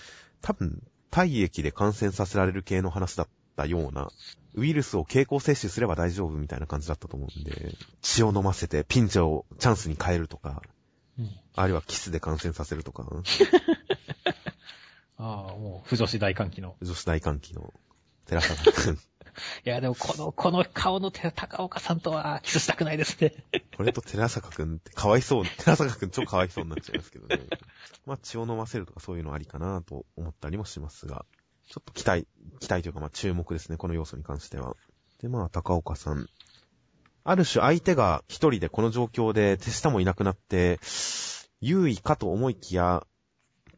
[0.43, 4.11] 多分、体液で感染させられる系の話だったような、
[4.55, 10.63] ウイルスを経口摂取すれば大丈夫みたいな感じだったと思うんで、血を飲ませてピンチをチャンスに変えるとか、
[11.19, 11.31] うん。
[11.55, 13.07] あるいはキスで感染させるとか、
[15.21, 16.77] ああ、もう、不女子大歓喜の。
[16.81, 17.75] 女子大歓喜の
[18.25, 18.95] 寺坂くん。
[19.65, 23.45] いや、でもこの、この顔の手、高岡さんとはキスしたくないですね。
[23.77, 27.39] これと寺坂くんってかわいそう、寺坂くん超かわいそうになっちゃいますけどね。
[28.07, 31.27] まあ血を飲ませるとかそういうのありかなと思ったりもしますが、
[31.69, 32.27] ちょっと期待、
[32.59, 34.75] 期待というかまあ注目ですね、この要素に関しては。
[35.19, 36.27] でまあ高岡さん。
[37.25, 40.81] ある種相手が一人でこの状況で手下もいなくなって、
[41.61, 43.07] 優位かと思いきや、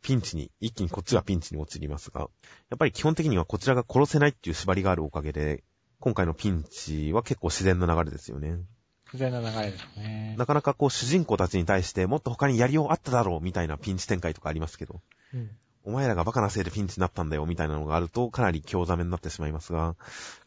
[0.02, 2.26] ピンチに、一気にこっちがピンチに陥りますが、や
[2.74, 5.64] っぱり基本的にはこちらが殺せないっていう縛りがあるおかげで、
[6.00, 8.58] 今回のピンチは結構自然な流れですよね。
[9.04, 10.34] 不全な流れですね。
[10.38, 15.00] なかなかこう主人公たちに対してもっと他にやりようあっただろうみたいなピンチ展開とかありますけど、
[15.34, 15.50] うん。
[15.84, 19.96] お前らがバカなせいでピンチになったんだよみたいなのがあるとかなり強ざめになってしまいますが、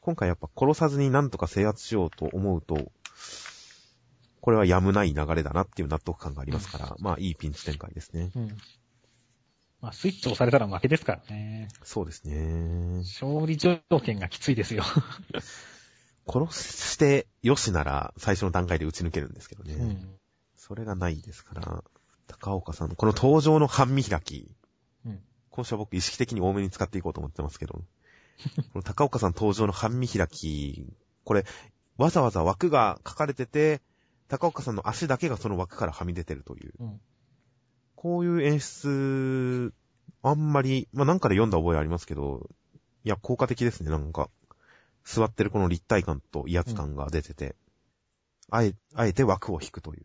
[0.02, 2.92] 今回やっぱ殺さずになんとか制圧しようと思うと、
[4.42, 8.32] これはやむない流れだなっていう納得感がありますから、まあいいピンチ展開ですね。
[8.36, 8.58] うん。
[9.86, 11.68] まあ、スイッチ押されたら負けですからね。
[11.84, 13.04] そうですね。
[13.04, 14.84] 勝利条件がきついですよ。
[16.28, 19.76] 殺してよしなら最初の段階で打ち抜けるんですけどね。
[19.76, 20.20] うん。
[20.56, 21.84] それがないですから、
[22.26, 24.56] 高岡さんのこの登場の半身開き、
[25.06, 25.22] うん。
[25.52, 27.84] 今週は僕意識的に多めに使っていこうと思ってますけど、
[28.74, 30.92] この高岡さん登場の半身開き、
[31.26, 31.46] これ、
[31.98, 33.84] わざわざ枠が書かれてて、
[34.30, 36.74] 高岡さんの足だけがその枠からはみ出てるという。
[36.80, 37.02] うん。
[38.06, 39.74] こういう演出、
[40.22, 42.52] あんまり、まあ、なんかで読んだ覚えありますけど、
[43.04, 44.30] いや、効果的ですね、なんか。
[45.04, 47.56] 座ってるこの立体感と威圧感が出てて、
[48.52, 49.98] あえ、あえて枠を引くとい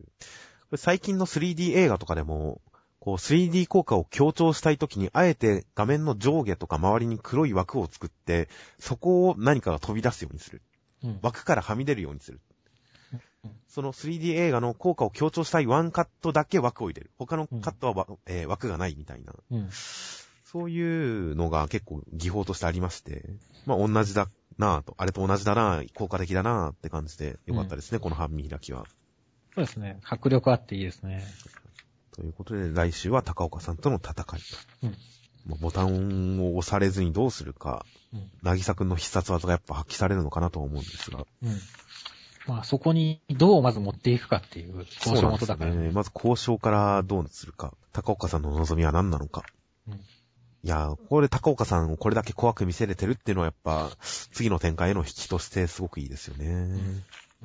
[0.73, 0.79] う。
[0.79, 2.63] 最近の 3D 映画とかでも、
[3.01, 10.63] こう 3D 効果を強調したいときに、あえて画面の上下とか周りに黒い枠を作って、そこを何かが飛び出すようにする。
[11.05, 11.19] うん。
[11.21, 12.50] 枠からはみ出るようにするうん。
[13.69, 17.11] その 3D 映画の効果を強調したいワンカットだけ枠を入れる。
[17.19, 19.33] 他のカットはわ、えー枠がないみたいな。
[19.51, 19.69] うん。
[20.45, 23.25] そういうのが結構技法としてありまして、
[23.67, 28.87] まあ同じだなぁと、あれと同じだなぁ、効果的だなぁって感じでよかったですね、この半身開きは。
[29.55, 30.01] そうですね。
[30.03, 31.25] 迫力あっていいですね。
[32.11, 34.35] ということで来週は高岡さんとの戦いと。
[34.83, 34.97] うん。
[35.47, 38.31] まあボタンを押されずにどうするか、うん。
[38.43, 41.25] なぎさくんの必殺技がやっぱ発揮されるのかなとは思うんですが。
[41.43, 41.61] うん。
[42.51, 45.93] まあ、そこにどうまず持っていくかっていう交渉元だからね。
[45.93, 47.75] まず交渉からどうするか。
[47.93, 49.45] 高岡さんの望みは何なのか。
[49.89, 50.01] うん
[50.63, 56.77] いやー、これで高岡さんをこれだけ怖く見せれてるっていうのはやっぱ、次の展開への引きとしてすごくいいですよね。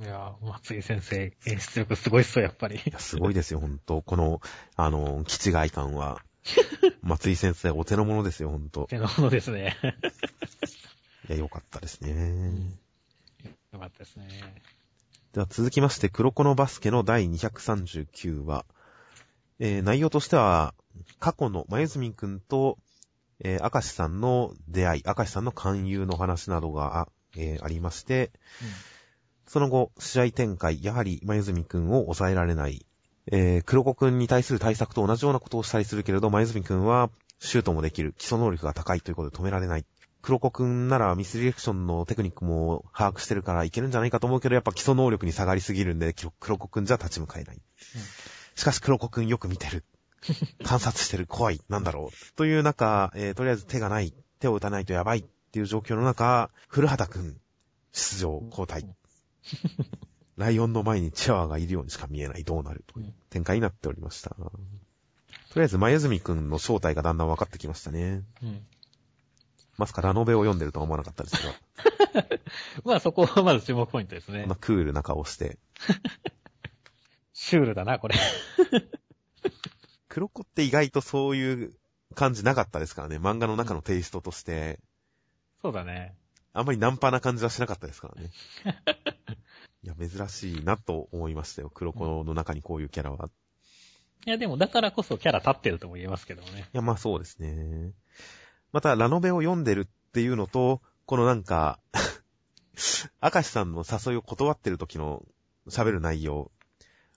[0.01, 2.75] いやー、松井先生、演出力すごいっすよ、やっぱり。
[2.75, 4.01] いや、すごいですよ、ほんと。
[4.01, 4.41] この、
[4.75, 6.21] あの、基地外観は、
[7.03, 8.85] 松井先生お手の物ですよ、ほんと。
[8.89, 9.77] 手のものですね。
[11.29, 12.75] いや、よかったですね。
[13.75, 14.27] よかったですね。
[15.35, 18.63] では続きまして、黒子のバスケの第239話。
[19.59, 20.73] えー内容としては、
[21.19, 22.77] 過去の前住くんと、
[23.41, 28.31] えー、明石さんの出会い、明石さんの勧誘の話などが、あえーありまして、
[29.45, 32.85] その後、試合展開、やはり前住くんを抑えられない。
[33.29, 39.85] えー、黒子くんに対する対策と同じようなことをしたりするけれど、前住くんはシュートもできる、基礎能力が高いということで止められない。
[40.25, 47.61] 黒子くんならミスディレクションのテクニックも把握してるからいけるんじゃないかと思うけど、やっぱ基礎能力に下がりすぎるんで、き黒子くんじゃ立ち向かえない。
[48.55, 49.85] しかし黒子くんよく見てる。
[50.63, 51.27] 観察してる。
[51.27, 51.61] 怖い。
[51.69, 52.35] なんだろう。
[52.35, 54.15] という中、えーとりあえず手がない。
[54.39, 57.37] 手を打たないとやばいっていう状況の中、古畑くん、
[57.91, 58.83] 出場、交代。
[60.37, 62.43] ライオンの前にチワワがいるようにしか見えない。
[62.43, 64.31] どうなるという展開になっておりました。
[64.31, 64.49] と
[65.57, 68.23] りあえず、前住くんの正体がだんだん分かってきましたね。
[68.41, 68.65] うん。
[69.77, 70.01] まさか？
[70.01, 71.43] ラノベを読んでるとは思わなかったですけ
[72.23, 72.39] ど、
[72.85, 74.55] まあそこはまず注目ポイントですねこんな。
[74.55, 75.57] クールな顔して。
[77.33, 78.15] シュールだな、これ。
[80.07, 81.73] 黒子って意外とそういう
[82.15, 83.17] 感じなかったですからね。
[83.17, 84.79] 漫画の中のテイストとして、
[85.61, 86.15] そうだね。
[86.53, 88.31] あんまりナンパな感じはしなかったですからね。
[89.83, 91.69] いや、珍しいなと思いましたよ。
[91.69, 93.29] 黒子の中にこういうキャラは。
[94.25, 96.61] いや、でもだからこそキャラ立ってるとも言えますけどもね。
[96.61, 97.91] いや、まあそうですね。
[98.75, 101.79] また、ラノベを読んでるっていうのと、このなんか、
[103.23, 105.25] 明石さんの誘いを断ってる時の
[105.69, 106.51] 喋る内容。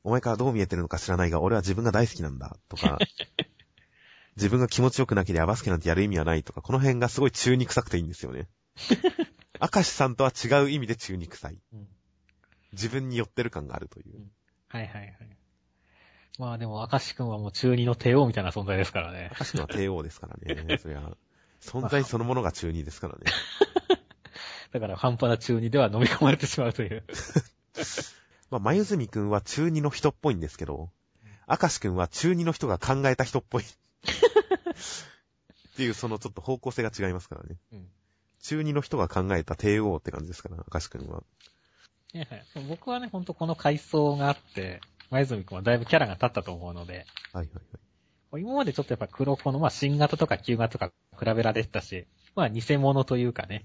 [0.04, 2.56] お前からどう見えてるのか知らないが、俺は自分が大好きなんだ。
[2.68, 3.00] とか、
[4.36, 8.48] 自分が気持ちよくなければバスケなんてやる意味はないとか、この辺がすごい中肉臭くていいんですよね。
[9.60, 11.60] 明石さんとは違う意味で中肉臭い。
[11.72, 11.88] うん
[12.70, 14.30] 自分に寄ってる感があるという。
[14.68, 15.16] はいはいはい。
[16.38, 19.30] まあでも、明石くんはもう中二の帝王みたいな存在ですからね。
[19.40, 20.78] 明石君は帝王ですからね。
[20.78, 21.16] そりゃ、
[21.60, 23.32] 存在そのものが中二ですからね。
[24.72, 27.04] だから半端な中二では飲み込まれてしまうという。
[28.50, 30.90] まあ、まゆずみくんは中二の人っぽいんですけど、
[31.48, 33.64] 明石くんは中二の人が考えた人っぽい。
[33.64, 33.66] っ
[35.76, 37.56] ていう、そのちょっと方向性が違いますからね。
[37.72, 37.88] うん
[38.40, 41.22] 中二の人が考えた帝王って感じですから、明石くんは。
[42.68, 47.64] 僕はね、ほんとこの階層があって、前住くんはだいぶキャラが立ったと思うので、はいはいはい。
[48.36, 53.64] 今までちょっとやっぱ黒子の、まあ新型とか旧型とか比べられてたし、まあ偽物というかね、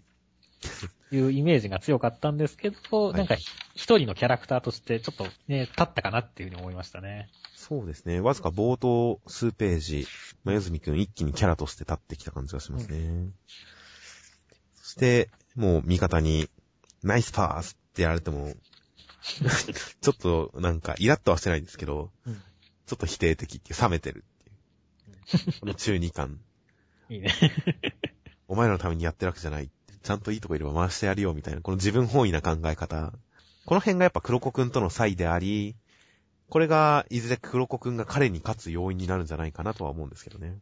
[1.11, 3.45] いうイメージが強かったんですけど、いなんかひ
[3.75, 7.29] 一人のキャラクターとしてちょっとね、立ったかなっていうふうに思いましたね。
[7.55, 8.21] そうですね。
[8.21, 10.07] わずか冒頭数ページ、
[10.45, 13.31] まゆずみくん一気にキャラとして立ってきた感じがしますね。
[14.75, 16.49] そして、もう味方に、
[17.03, 18.53] ナイスパースってやられても、
[20.01, 22.41] ちょっとなんかイラッとはしてないですけど、うん
[22.85, 24.25] ちょっと否定的って冷めてる。
[25.59, 26.39] この中二感。
[27.09, 27.33] いいね。
[28.47, 29.69] お前らのためにやってるわけじゃない。
[30.01, 31.61] ちゃんといいとこいれば回してやるよ、みたいな。
[31.61, 33.13] この自分本位な考え方。
[33.65, 35.75] この辺がやっぱ黒子くんとの差異であり、
[36.49, 40.59] これが、いずれ黒子くんが彼に勝つ要因になるんじゃないかなとは思うんですけどね。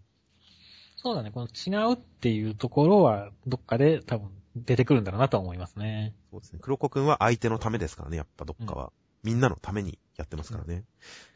[0.95, 6.13] そうだね、この違うっていうところは、どっかで多分出てくるんだろうなとは思いますね。
[6.29, 6.59] そうですね。
[6.61, 8.91] 黒子くんは相手のためですからね、やっぱどっかは。
[9.23, 10.83] みんなのためにやってますからね。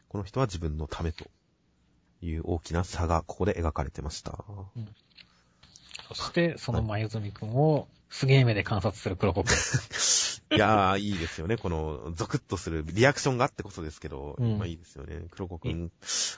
[0.08, 1.26] この人は自分のためと
[2.22, 4.44] いう大きな差がここで描かれてました。
[6.08, 9.52] そして、その前住くんを、すげえ目で観察する黒子くん。
[10.56, 11.58] いやー、いいですよね。
[11.58, 15.24] この、ゾクッとするリアクションがあってこそですけど、うんまあいいですよね。
[15.32, 15.92] 黒子くん。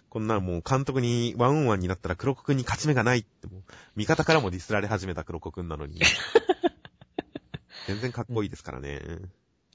[0.09, 3.47] こんなもう監督にワンオンワンになったら黒子くんに勝ち目がないって
[3.95, 5.99] 味方からもディスられ始めた黒子くんなのに。
[7.87, 9.01] 全然かっこいいですからね。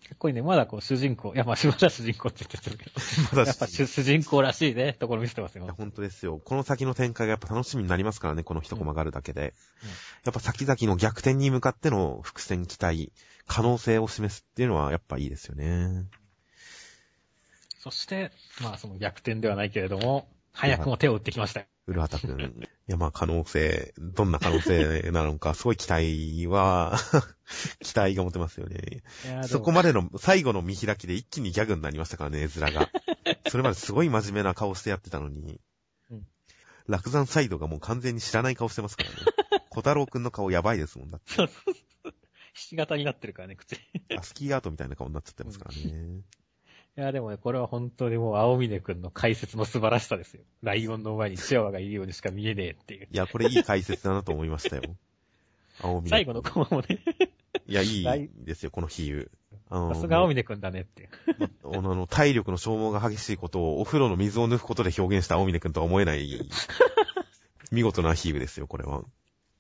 [0.08, 0.42] かっこいいね。
[0.42, 2.90] まだこう主人公、いやまあまだ主人公って言ってるけど、
[3.32, 5.74] まだやっぱ主主人公らしいね、ところ見せてますいや、よ。
[5.76, 6.40] 本当ですよ。
[6.44, 9.54] この先の展開がやっぱ楽しみになりますからね、この一コマがあるだけで。
[10.24, 13.12] やっぱ先々の逆転に向かっての伏線期待、
[13.46, 16.06] 可能性を示すっていうのはやっぱいいですよね。
[17.78, 18.30] そして、
[18.62, 21.66] まあその逆転ではないけれども、早くも手を打ってきましたよ。
[21.86, 22.68] 古畑くん。
[22.92, 26.98] いや、まあ可能性、どんな可能性なのか、すごい期待は、
[27.80, 29.02] 期待が持てますよね。
[29.48, 32.90] そこまでの最後の見開きで一気にギャグになりましたからね、絵面が。
[33.48, 35.58] それまですごい真面目な顔してやってたのに
[36.10, 36.26] うん。
[36.86, 39.16] 落山サイドがもう完全に知らない顔してますからね。
[39.70, 41.32] 小太郎くんの顔やばいですもんだって。
[41.32, 42.14] そうそうそう。
[42.52, 43.74] ひし形になってるからね、口。
[43.74, 43.78] い
[44.18, 46.20] アスキーアートみたいな顔になっちゃってますからね。
[46.96, 50.42] や、でもね、これは本当にもう、青峰くんの解説の素晴らしさですよ。
[50.62, 53.08] ライオンの前にチワワがいるようにしか見えねえっていう。
[53.10, 54.82] いや、これいい解説だなと思いましたよ。
[55.80, 56.10] 青峰。
[56.10, 57.02] 最後のコマもね、
[57.66, 59.30] いや、いいですよ、この比喩。
[59.70, 61.10] さすが青峰くんだねっていう。
[61.64, 66.46] あの、体力の消耗が激しいことをお風呂の水を抜くことで表現した青峰くんとは思えない、
[67.72, 69.02] 見事な比喩ですよ、これは。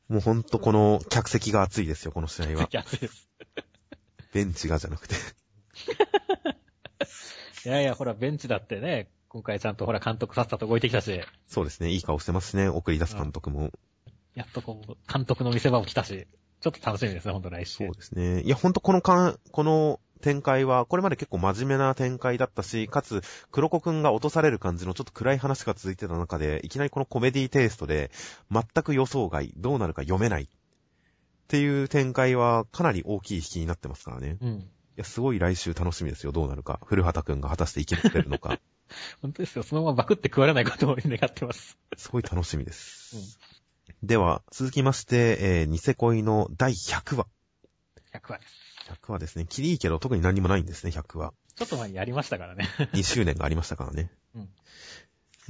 [0.08, 2.68] もうほんとこの客席が熱いですよ、この試合は。
[2.70, 3.30] 逆です。
[4.34, 5.14] ベンチがじゃなくて。
[7.64, 11.90] いやいや、ほら、ベンチだってね、今回ちゃんとほら監督さっさと動いてきたし、そうですね。
[11.90, 12.68] いい顔してますね。
[12.68, 13.70] 送り出す監督も。
[14.34, 16.26] やっとこう、監督の見せ場も来たし、
[16.60, 17.86] ちょっと楽しみですね、ほんと来週。
[17.86, 18.42] そうですね。
[18.42, 28.10] いや、ほんとこのか、この展開は、これまで結構真面目な展開だったし、かつ、黒子くんが落とされる感じのちょっと暗い話が続いてた中で、いきなりこのコメディテイストで、
[28.50, 30.44] 全く予想外、どうなるか読めない。
[30.44, 30.48] っ
[31.48, 34.38] ていう展開は、かなり大きい引きになってますからね。
[34.40, 34.70] いうん。
[34.96, 36.80] や、すごい来週楽しみですよ、どうなるか。
[36.84, 38.60] 古畑くんが果たして生き残れるのか。
[39.22, 39.62] 本当ですよ。
[39.62, 41.78] そのままバクって食われないことを願ってます。
[41.96, 43.38] すごい楽しみです。
[44.02, 47.26] では、続きまして、えー、ニセ恋の第100話。
[48.12, 48.52] 100話です。
[48.90, 49.46] 100話ですね。
[49.48, 51.32] キリいいけど特に何もないんですね、100話。
[51.54, 52.68] ちょっと前にやりましたからね。
[52.92, 54.10] 2周年がありましたからね。
[54.34, 54.48] うん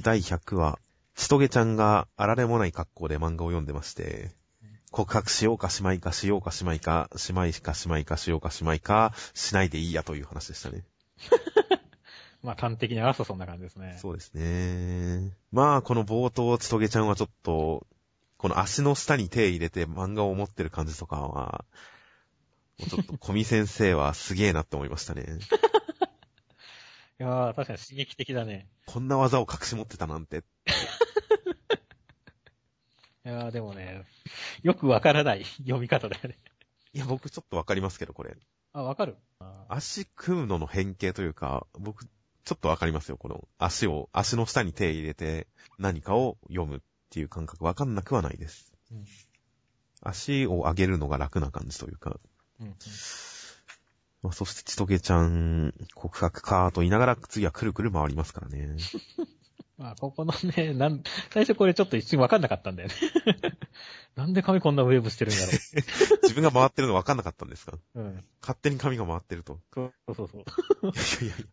[0.01, 0.79] 第100話、
[1.15, 4.31] しとげちゃんがあられもない格好で漫画を読んでまして、
[4.93, 10.83] 告白しようかしまいかしようかしまいか、しまいかしまいかしようかしまいか、しないでいいやという話でしたね。
[12.43, 13.97] まあ端的に表すとそんな感じですね。
[13.99, 15.35] そうですね。
[15.51, 17.87] まあ、この冒頭、ちとげちゃんはちょっと、
[18.37, 21.65] この足の下に手入れて漫画を持ってる感じとかは、
[22.77, 25.23] もうちょっと、小見先生はすげえなって思いましたね。
[27.19, 28.67] いやー、確かに刺激的だね。
[28.85, 30.43] こんな技を隠し持ってたなんて。
[33.25, 34.05] いやー、でもね、
[34.63, 36.37] よくわからない 読み方だよね。
[36.93, 38.35] いや、僕ちょっとわかりますけど、これ。
[38.73, 39.15] あ、わかる？
[39.39, 43.17] あ足組むのの変形というか、僕、ちょっとわかりますよ。
[43.17, 45.47] この足を、足の下に手入れて
[45.77, 48.73] 何かを読むっていう感覚わかんなくはないです。
[48.91, 49.05] うん
[50.05, 52.19] 足を上げるのが楽な感じというか。
[52.59, 52.75] うんうん
[54.21, 58.75] まあ、そして、ちとげちゃん、告白かと言いながら、次はくるくる回りますからね。
[59.77, 62.95] まあ、ここのね、 なん、最初これちょっと一瞬わかんなかったんだよね。
[64.15, 65.51] なんで髪こんなウェーブしてるんだろ
[66.23, 67.77] 自分が回ってるのわかんなかったんですか？
[67.95, 67.99] う。
[67.99, 68.25] うん。
[68.41, 69.59] 勝手に髪が回ってると。
[69.73, 70.41] そうそうそう。
[70.41, 71.45] いやいやいや。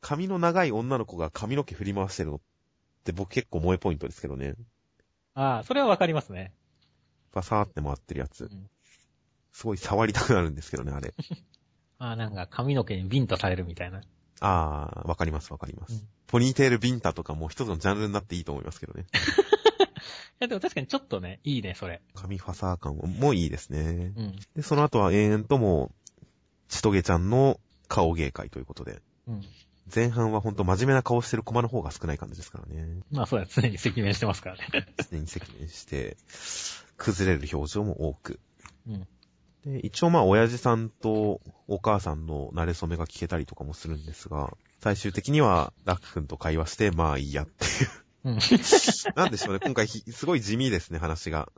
[0.00, 2.40] 髪の長い女の子が髪の毛振り回してるのっ
[3.04, 4.54] て僕結構萌えポイントですけどね。
[5.34, 6.54] ああ、それはわかりますね。
[7.32, 8.46] パサーって回ってるやつう。
[8.48, 8.70] ん。
[9.52, 11.14] すごい触りたくなるんですけどね、あれ。
[11.98, 14.00] ああ、なんか髪の毛にビンタされるみたいな。
[14.00, 14.02] い
[14.40, 15.92] あー、わかりますわかります。
[15.92, 19.06] うんポニーテールビンタとかも一つのジャンルになっていいと思いますけどね。
[20.44, 22.00] や、でも確かにちょっとね、いいね、それ。
[22.14, 24.12] 髪ファサー感もいいですね。
[24.16, 24.36] うん。
[24.54, 25.92] で、その後は永遠とも、
[26.68, 29.02] ちとげちゃんの顔芸会ということで。
[29.26, 29.44] うん。
[29.94, 33.00] 前半はほんと真面目な顔してるコマの方が少ない感じですからね。
[33.10, 34.86] まあそうだ、常に赤面してますからね。
[35.10, 36.16] 常に赤面して、
[36.96, 38.40] 崩れる表情も多く。
[38.88, 39.06] うん。
[39.64, 48.04] で、一応まあ、親父さんとお母さんの慣れ初めが聞けたりとかもするんですが、最終的には、ラック君と会話して、まあいいやっていう。
[48.24, 48.38] うん。
[49.16, 51.50] なんでしょうね、今回ひ、すごい地味ですね、話が。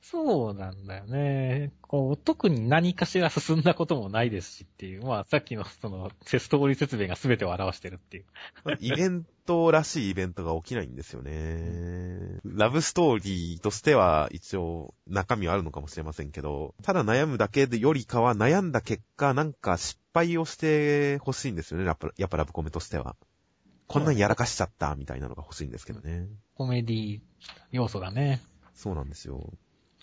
[0.00, 1.72] そうなんだよね。
[1.82, 5.04] こう、特に何かしら進んだこともないですしっていう。
[5.04, 8.24] まあ、さっきのその、セストーリー説明が全てを表してるっていう。
[8.80, 12.38] イベントらしいイベントが起きないんですよね。
[12.44, 23.16] ラブストーリーとしては一応中身はあるのかもしれませんけど、ただ悩むだけでよりかは悩んだ結果なんか失敗をしてほしいんですよね、やっぱやっぱラブコメとしては。
[23.88, 26.26] こんなんやらかしちゃったみたいなのが欲しいんですけどね。
[26.54, 27.20] コメディ
[27.72, 28.42] 要素がね。
[28.74, 29.50] そうなんですよ。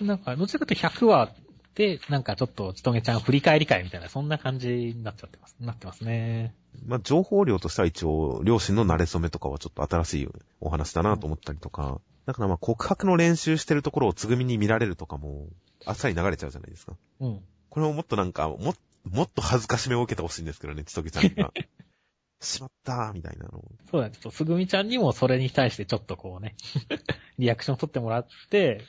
[0.01, 1.31] なんか、どちらかというと100話
[1.75, 5.55] で、なんかちょっと、ちとげちゃん振り返り会みたいな、そんな感じになっちゃってます。
[5.59, 6.55] なってますね。
[6.85, 10.29] まあ、情報量としては一応、両親の慣れ初めとかはちょっと新しい
[10.61, 15.47] お話だなと思ったりとか、だからまあ、告白の練習してるところをつぐみに見られるとかも、
[15.85, 16.93] あっさり流れちゃうじゃないですか。
[17.19, 17.41] うん。
[17.69, 18.73] これをもっとなんか、も、
[19.03, 21.51] もっと恥ずかしめを受けてほしいんですけどね、ちとげちゃんが。
[22.41, 23.65] しまったー、みたいなのを。
[23.91, 24.15] そうだね。
[24.15, 26.55] ちょっと、すぐみちゃんにもそれに対してちょっとこうね、
[27.37, 28.81] リアクション取ってもらって、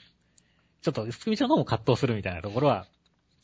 [0.86, 2.86] ちょっと、すぐみちゃんの方も葛藤するみたいなところは、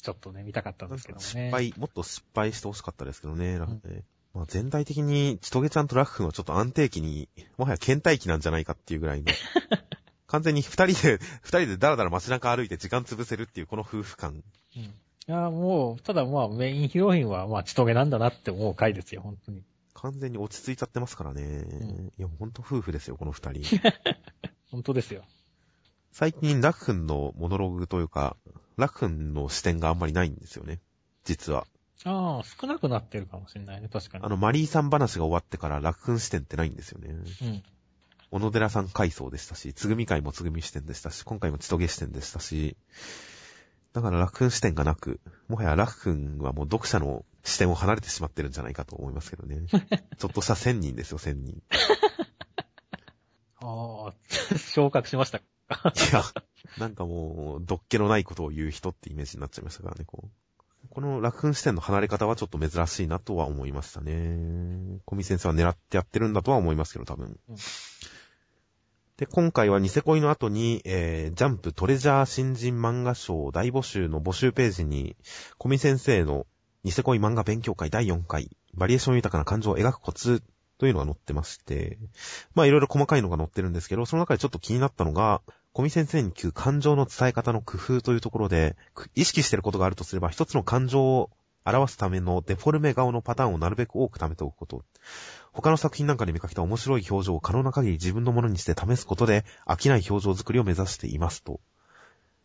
[0.00, 1.26] ちょっとね、見たかったんですけどもね。
[1.26, 7.28] 失敗、もっと失敗してほしかったですけどね、ラフうんねまあ、全体的に、ちとげちゃんとラッフンはちょっと安定期に、
[7.58, 9.32] もはや倦怠期なんじゃないかっていうぐらいの、
[10.28, 14.44] 完全に二人で、二人でダラダラ街中歩いて時間潰せるっていうこの夫婦感。
[14.76, 14.82] うん。
[14.82, 14.90] い
[15.26, 19.64] や、もう、ただまあ、メインヒロインは、まあ、ちとげなんだなって思う回ですよ、本当に。
[19.94, 21.42] 完全に落ち着いちゃってますからね。
[21.42, 23.80] んいや、ほんと夫婦ですよ、この二人。
[24.70, 25.24] 本当ですよ。
[26.12, 28.36] 最近、ラッフンのモノログというか、
[28.76, 30.80] ラッフンの視点があんまりないんですよね。
[31.24, 31.66] 実は。
[32.04, 34.24] ああ、少なくなってるかもしれないね、確かに。
[34.24, 37.08] あの、マリーさん話が終わってからラッフン視点ってないんですよね。
[37.10, 37.62] うん。
[38.30, 42.76] 小野寺さん回想でしたし、つぐみ会もつぐみ視点でしたし、今回もちとげ視点でしたし、
[43.94, 49.66] だからラッフン視点がなく、もはやラッフンはもう読者の視点を離れてしまってるんじゃないかと思いますけどね。
[50.18, 51.56] ちょっとした千人ですよ、千人。
[51.56, 51.62] い
[53.60, 54.14] ああ、
[54.58, 55.40] 昇格しました
[55.74, 55.92] か。
[56.12, 56.22] や、
[56.78, 60.28] なんかもう、どっけのないことを言う人ってイメージになっちゃいましたからね、こう。
[60.90, 64.98] この楽訓視点の離れ方はちょっと珍しいなとは思いましたね。
[65.04, 67.38] 小見先生は狙ってやってるんだとは思いますけど、多分。
[67.48, 67.56] うん
[69.18, 75.16] で、今回はニセ恋の後に、えー、ジャンプトレジャー新人漫画賞大募集の募集ページに、
[75.58, 76.46] 小見先生の
[76.82, 80.42] ニセ恋漫画勉強会第4回、バリエーション豊かな感情を描くコツ
[80.76, 81.98] というのが載ってまして、
[82.56, 85.40] まあいろいろ細かいのが載ってるんですけど、その中でちょっと気になったのが、
[85.72, 91.30] 小見先生に聞く感情の伝え方の工夫というところで、く意識していることがあるとすれば、一つの感情を
[91.64, 94.84] 表すためのデフォルメ顔のパターンをなるべく多く貯めておくこと。
[95.52, 101.42] 他の作品なんかで見かけた面白い表情を可能な限り自分のものにして試すことで、飽きない表情作りを目指しています。
[101.42, 101.60] と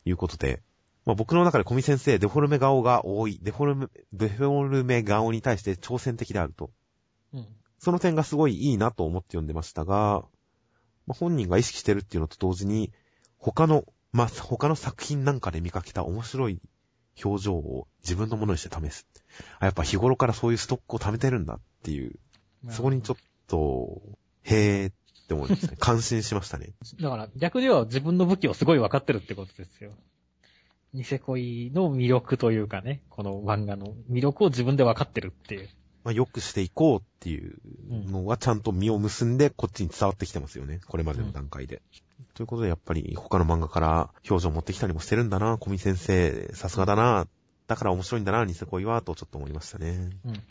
[0.06, 0.62] いうことで、
[1.06, 6.70] まあ、僕の中で小見先生、デフォルメ顔が多い、デフォルメ、デフォルメ顔に対して挑戦的であると。
[7.34, 7.48] うん。
[7.78, 10.24] その点がすごいいいなと思って読んでましたが、
[11.06, 12.92] まあ、本人が意識してるっていうのと同時に、
[13.38, 16.60] 他の、まあ、他の作品なんかで見かけた面白い
[17.24, 19.08] 表情を自分のものにして試す。
[19.60, 22.20] あ、やっぱ日頃からそういうストックを貯めてるんだっていう、
[22.70, 23.18] そこにちょっ
[23.48, 24.02] と、
[24.44, 24.94] へーっ
[25.28, 25.78] て思いましたね。
[25.80, 26.74] 感心しましたね。
[27.02, 29.92] だから逆では自分の武器をすごい分かってるってことですよ。
[30.94, 35.70] ニセ恋の魅力というかね、この漫画の魅力を自分で分かってるっていう。
[36.04, 37.58] まあ、良くしていこうっていう
[37.90, 40.80] のはちゃんと実を結んでこっちに伝わってきてますよね。
[40.88, 41.82] これまでの段階で。
[42.34, 46.50] ということでやっぱり他の漫画から表情を持ってきたりもしてるんだな、小見先生。
[46.54, 47.28] さすがだな。
[47.68, 50.10] だから面白いんだな、ニセコイは、とちょっと思いましたね。
[50.26, 50.44] うん。